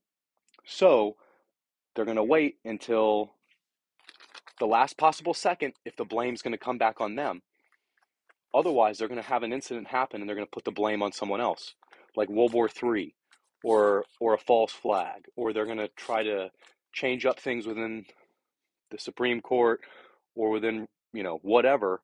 So 0.65 1.17
they're 1.95 2.07
going 2.07 2.17
to 2.17 2.25
wait 2.25 2.57
until 2.65 3.36
the 4.59 4.67
last 4.67 4.97
possible 4.97 5.35
second 5.35 5.75
if 5.85 5.97
the 5.97 6.05
blame's 6.05 6.43
going 6.43 6.53
to 6.53 6.59
come 6.59 6.79
back 6.79 7.01
on 7.01 7.15
them. 7.17 7.43
Otherwise, 8.55 8.99
they're 8.99 9.09
going 9.09 9.21
to 9.21 9.29
have 9.29 9.43
an 9.43 9.53
incident 9.53 9.89
happen 9.89 10.21
and 10.21 10.29
they're 10.29 10.37
going 10.37 10.47
to 10.47 10.51
put 10.51 10.65
the 10.65 10.71
blame 10.71 11.03
on 11.03 11.13
someone 11.13 11.41
else, 11.41 11.75
like 12.17 12.29
World 12.29 12.53
War 12.53 12.69
III 12.83 13.15
or 13.63 14.05
or 14.21 14.35
a 14.35 14.39
false 14.39 14.73
flag, 14.73 15.27
or 15.37 15.53
they're 15.53 15.67
going 15.67 15.79
to 15.79 15.91
try 15.97 16.23
to 16.23 16.51
change 16.93 17.27
up 17.27 17.39
things 17.39 17.67
within 17.67 18.07
the 18.91 18.99
Supreme 18.99 19.41
Court 19.41 19.81
or 20.35 20.51
within, 20.51 20.87
you 21.13 21.23
know, 21.23 21.39
whatever 21.43 22.01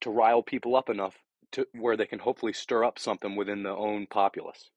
to 0.00 0.10
rile 0.10 0.42
people 0.42 0.76
up 0.76 0.88
enough 0.88 1.16
to 1.52 1.66
where 1.72 1.96
they 1.96 2.06
can 2.06 2.20
hopefully 2.20 2.52
stir 2.52 2.84
up 2.84 2.98
something 2.98 3.36
within 3.36 3.62
the 3.62 3.74
own 3.74 4.06
populace. 4.06 4.70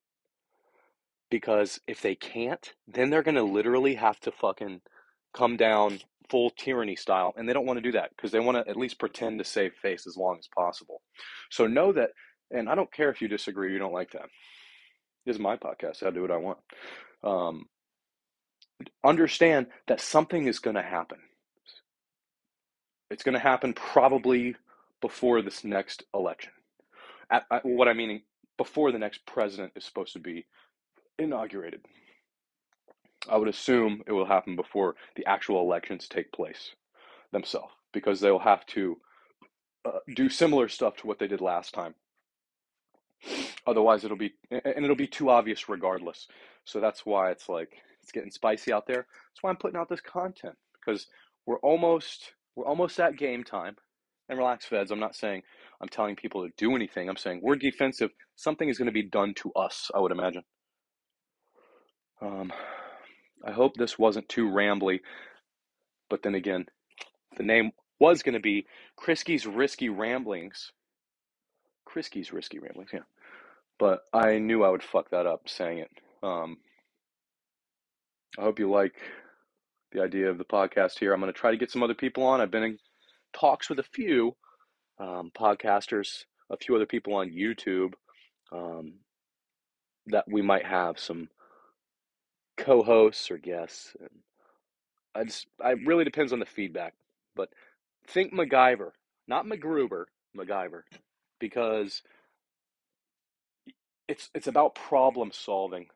Because 1.29 1.79
if 1.87 2.01
they 2.01 2.15
can't, 2.15 2.73
then 2.87 3.09
they're 3.09 3.23
going 3.23 3.35
to 3.35 3.43
literally 3.43 3.95
have 3.95 4.19
to 4.21 4.31
fucking 4.31 4.81
come 5.33 5.57
down 5.57 5.99
full 6.33 6.49
tyranny 6.49 6.95
style. 6.95 7.31
And 7.37 7.47
they 7.47 7.53
don't 7.53 7.67
want 7.67 7.77
to 7.77 7.83
do 7.83 7.91
that 7.91 8.09
because 8.09 8.31
they 8.31 8.39
want 8.39 8.57
to 8.57 8.67
at 8.67 8.75
least 8.75 8.97
pretend 8.97 9.37
to 9.37 9.45
save 9.45 9.73
face 9.75 10.07
as 10.07 10.17
long 10.17 10.37
as 10.39 10.47
possible. 10.47 11.03
So 11.51 11.67
know 11.67 11.91
that, 11.93 12.09
and 12.49 12.67
I 12.67 12.73
don't 12.73 12.91
care 12.91 13.11
if 13.11 13.21
you 13.21 13.27
disagree, 13.27 13.71
you 13.71 13.77
don't 13.77 13.93
like 13.93 14.13
that. 14.13 14.25
This 15.27 15.35
is 15.35 15.39
my 15.39 15.57
podcast. 15.57 16.01
I'll 16.01 16.11
do 16.11 16.23
what 16.23 16.31
I 16.31 16.37
want. 16.37 16.57
Um, 17.23 17.65
understand 19.05 19.67
that 19.87 20.01
something 20.01 20.47
is 20.47 20.57
going 20.57 20.75
to 20.75 20.81
happen. 20.81 21.19
It's 23.11 23.21
going 23.21 23.33
to 23.33 23.39
happen 23.39 23.73
probably 23.73 24.55
before 25.01 25.43
this 25.43 25.63
next 25.63 26.03
election. 26.15 26.51
At, 27.29 27.43
at, 27.51 27.63
what 27.63 27.87
I 27.87 27.93
mean, 27.93 28.23
before 28.57 28.91
the 28.91 28.97
next 28.97 29.23
president 29.27 29.73
is 29.75 29.85
supposed 29.85 30.13
to 30.13 30.19
be 30.19 30.47
inaugurated. 31.19 31.81
I 33.29 33.37
would 33.37 33.47
assume 33.47 34.03
it 34.07 34.11
will 34.11 34.25
happen 34.25 34.55
before 34.55 34.95
the 35.15 35.25
actual 35.25 35.61
elections 35.61 36.07
take 36.07 36.31
place 36.31 36.71
themselves 37.31 37.73
because 37.93 38.19
they'll 38.19 38.39
have 38.39 38.65
to 38.67 38.97
uh, 39.85 39.99
do 40.15 40.29
similar 40.29 40.67
stuff 40.67 40.97
to 40.97 41.07
what 41.07 41.19
they 41.19 41.27
did 41.27 41.41
last 41.41 41.73
time. 41.73 41.95
Otherwise, 43.65 44.03
it'll 44.03 44.17
be 44.17 44.33
and 44.51 44.83
it'll 44.83 44.95
be 44.95 45.07
too 45.07 45.29
obvious 45.29 45.69
regardless. 45.69 46.27
So 46.65 46.79
that's 46.79 47.05
why 47.05 47.31
it's 47.31 47.47
like 47.47 47.69
it's 48.01 48.11
getting 48.11 48.31
spicy 48.31 48.73
out 48.73 48.85
there. 48.85 49.07
That's 49.07 49.41
why 49.41 49.49
I'm 49.49 49.57
putting 49.57 49.79
out 49.79 49.89
this 49.89 50.01
content 50.01 50.55
because 50.73 51.07
we're 51.45 51.59
almost 51.59 52.33
we're 52.55 52.65
almost 52.65 52.99
at 52.99 53.17
game 53.17 53.43
time. 53.43 53.77
And 54.29 54.39
relax, 54.39 54.65
feds. 54.65 54.89
I'm 54.89 55.01
not 55.01 55.15
saying 55.15 55.41
I'm 55.81 55.89
telling 55.89 56.15
people 56.15 56.45
to 56.45 56.53
do 56.57 56.75
anything. 56.75 57.09
I'm 57.09 57.17
saying 57.17 57.41
we're 57.43 57.55
defensive. 57.55 58.11
Something 58.35 58.69
is 58.69 58.77
going 58.77 58.85
to 58.87 58.93
be 58.93 59.03
done 59.03 59.33
to 59.35 59.51
us. 59.53 59.91
I 59.93 59.99
would 59.99 60.13
imagine. 60.13 60.43
Um, 62.21 62.53
I 63.45 63.51
hope 63.51 63.75
this 63.75 63.99
wasn't 63.99 64.29
too 64.29 64.49
rambly, 64.49 64.99
but 66.09 66.23
then 66.23 66.35
again, 66.35 66.65
the 67.37 67.43
name 67.43 67.71
was 67.99 68.23
going 68.23 68.33
to 68.33 68.39
be 68.39 68.65
Krisky's 68.99 69.45
Risky 69.45 69.89
Ramblings. 69.89 70.71
Krisky's 71.87 72.31
Risky 72.31 72.59
Ramblings, 72.59 72.91
yeah. 72.93 73.01
But 73.79 74.01
I 74.13 74.37
knew 74.37 74.63
I 74.63 74.69
would 74.69 74.83
fuck 74.83 75.09
that 75.09 75.25
up 75.25 75.47
saying 75.47 75.79
it. 75.79 75.91
Um, 76.21 76.57
I 78.37 78.41
hope 78.41 78.59
you 78.59 78.69
like 78.69 78.93
the 79.91 80.01
idea 80.01 80.29
of 80.29 80.37
the 80.37 80.45
podcast 80.45 80.99
here. 80.99 81.13
I'm 81.13 81.19
going 81.19 81.31
to 81.31 81.37
try 81.37 81.51
to 81.51 81.57
get 81.57 81.71
some 81.71 81.83
other 81.83 81.93
people 81.93 82.23
on. 82.23 82.41
I've 82.41 82.51
been 82.51 82.63
in 82.63 82.79
talks 83.33 83.69
with 83.69 83.79
a 83.79 83.83
few 83.83 84.35
um, 84.99 85.31
podcasters, 85.37 86.23
a 86.49 86.57
few 86.57 86.75
other 86.75 86.85
people 86.85 87.13
on 87.15 87.29
YouTube 87.31 87.93
um, 88.51 88.93
that 90.07 90.25
we 90.27 90.41
might 90.41 90.65
have 90.65 90.99
some 90.99 91.29
co-hosts 92.57 93.31
or 93.31 93.37
guests. 93.37 93.95
And 93.99 94.09
I 95.15 95.21
mm. 95.21 95.27
just, 95.27 95.47
I 95.63 95.71
really 95.71 96.03
depends 96.03 96.33
on 96.33 96.39
the 96.39 96.45
feedback. 96.45 96.93
But 97.35 97.49
think 98.07 98.33
MacGyver, 98.33 98.91
not 99.27 99.45
MacGruber, 99.45 100.05
MacGyver, 100.37 100.81
because 101.39 102.01
it's 104.07 104.29
it's 104.33 104.47
about 104.47 104.75
problem 104.75 105.31
solving. 105.31 105.87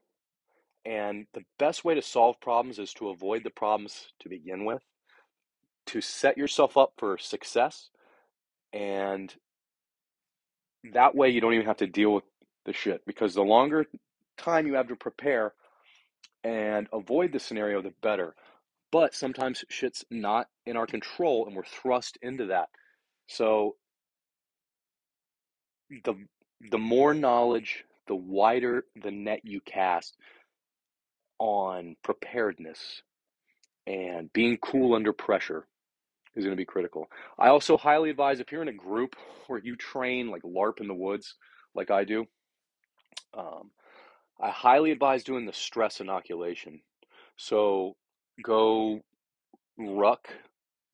And 0.85 1.27
the 1.33 1.43
best 1.59 1.83
way 1.83 1.95
to 1.95 2.01
solve 2.01 2.39
problems 2.39 2.79
is 2.79 2.93
to 2.93 3.09
avoid 3.09 3.43
the 3.43 3.49
problems 3.49 4.07
to 4.21 4.29
begin 4.29 4.63
with, 4.63 4.81
to 5.87 5.99
set 5.99 6.37
yourself 6.37 6.77
up 6.77 6.93
for 6.97 7.17
success, 7.17 7.89
and 8.71 9.33
that 10.93 11.13
way 11.13 11.29
you 11.29 11.41
don't 11.41 11.53
even 11.53 11.65
have 11.65 11.77
to 11.77 11.87
deal 11.87 12.13
with 12.13 12.23
the 12.65 12.73
shit 12.73 13.01
because 13.05 13.33
the 13.33 13.41
longer 13.41 13.85
time 14.37 14.67
you 14.67 14.75
have 14.75 14.87
to 14.87 14.95
prepare 14.95 15.53
and 16.43 16.87
avoid 16.93 17.31
the 17.31 17.39
scenario, 17.39 17.81
the 17.81 17.93
better. 18.01 18.35
But 18.91 19.13
sometimes 19.13 19.65
shit's 19.69 20.05
not 20.09 20.47
in 20.65 20.77
our 20.77 20.87
control 20.87 21.45
and 21.45 21.55
we're 21.55 21.63
thrust 21.63 22.17
into 22.21 22.47
that. 22.47 22.69
So 23.27 23.75
the 26.03 26.15
the 26.71 26.77
more 26.77 27.13
knowledge, 27.13 27.83
the 28.07 28.15
wider 28.15 28.85
the 29.01 29.11
net 29.11 29.41
you 29.43 29.61
cast 29.61 30.15
on 31.39 31.95
preparedness 32.03 33.01
and 33.85 34.31
being 34.33 34.57
cool 34.57 34.95
under 34.95 35.13
pressure 35.13 35.67
is 36.35 36.43
going 36.43 36.55
to 36.55 36.61
be 36.61 36.65
critical. 36.65 37.07
I 37.37 37.49
also 37.49 37.77
highly 37.77 38.09
advise 38.09 38.39
if 38.39 38.51
you're 38.51 38.61
in 38.61 38.67
a 38.67 38.73
group 38.73 39.15
where 39.47 39.59
you 39.59 39.75
train 39.75 40.29
like 40.29 40.43
LARP 40.43 40.81
in 40.81 40.87
the 40.87 40.93
woods, 40.93 41.35
like 41.73 41.89
I 41.89 42.03
do, 42.03 42.25
um, 43.37 43.71
I 44.39 44.49
highly 44.49 44.91
advise 44.91 45.23
doing 45.23 45.45
the 45.45 45.53
stress 45.53 45.99
inoculation. 45.99 46.81
So 47.37 47.95
go 48.43 49.01
ruck, 49.77 50.29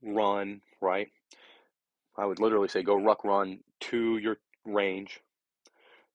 run, 0.01 0.61
right? 0.81 1.09
I 2.17 2.25
would 2.25 2.39
literally 2.39 2.67
say 2.67 2.83
go 2.83 2.95
ruck, 2.95 3.23
run 3.23 3.59
to 3.81 4.17
your 4.17 4.37
range. 4.65 5.19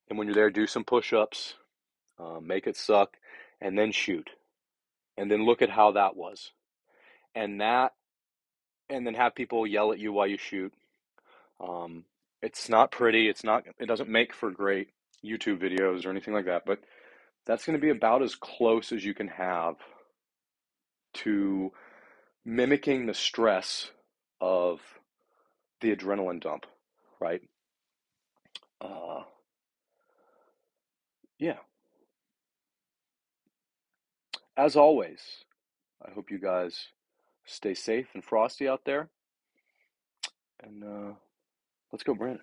And 0.09 0.19
when 0.19 0.27
you're 0.27 0.35
there, 0.35 0.51
do 0.51 0.67
some 0.67 0.85
push 0.85 1.13
ups, 1.13 1.55
uh, 2.19 2.41
make 2.41 2.67
it 2.67 2.77
suck, 2.77 3.17
and 3.61 3.79
then 3.79 3.93
shoot. 3.93 4.31
And 5.17 5.31
then 5.31 5.45
look 5.45 5.61
at 5.63 5.71
how 5.71 5.93
that 5.93 6.17
was. 6.17 6.53
And 7.35 7.61
that, 7.61 7.93
and 8.89 9.07
then 9.07 9.15
have 9.15 9.35
people 9.35 9.67
yell 9.67 9.93
at 9.93 9.99
you 9.99 10.13
while 10.13 10.27
you 10.27 10.39
shoot. 10.39 10.73
Um, 11.61 12.05
it's 12.41 12.69
not 12.69 12.91
pretty. 12.91 13.29
It's 13.29 13.45
not, 13.45 13.65
it 13.79 13.87
doesn't 13.87 14.09
make 14.09 14.33
for 14.33 14.51
great 14.51 14.91
YouTube 15.25 15.59
videos 15.59 16.07
or 16.07 16.11
anything 16.11 16.33
like 16.33 16.47
that. 16.47 16.65
But 16.65 16.79
that's 17.49 17.65
going 17.65 17.77
to 17.77 17.83
be 17.83 17.89
about 17.91 18.23
as 18.23 18.35
close 18.35 18.93
as 18.93 19.05
you 19.05 19.15
can 19.15 19.27
have 19.27 19.77
to 21.15 21.73
mimicking 22.45 23.07
the 23.07 23.15
stress 23.15 23.91
of 24.41 24.81
the 25.81 25.97
adrenaline 25.97 26.41
dump, 26.41 26.67
right? 27.21 27.41
Uh, 28.83 29.23
yeah. 31.39 31.57
As 34.57 34.77
always, 34.77 35.21
I 36.07 36.11
hope 36.11 36.31
you 36.31 36.39
guys 36.39 36.89
stay 37.47 37.73
safe 37.73 38.09
and 38.13 38.23
frosty 38.23 38.69
out 38.69 38.83
there. 38.85 39.09
And 40.63 40.85
uh, 40.85 41.13
let's 41.93 42.05
go, 42.05 42.15
Brandon. 42.15 42.43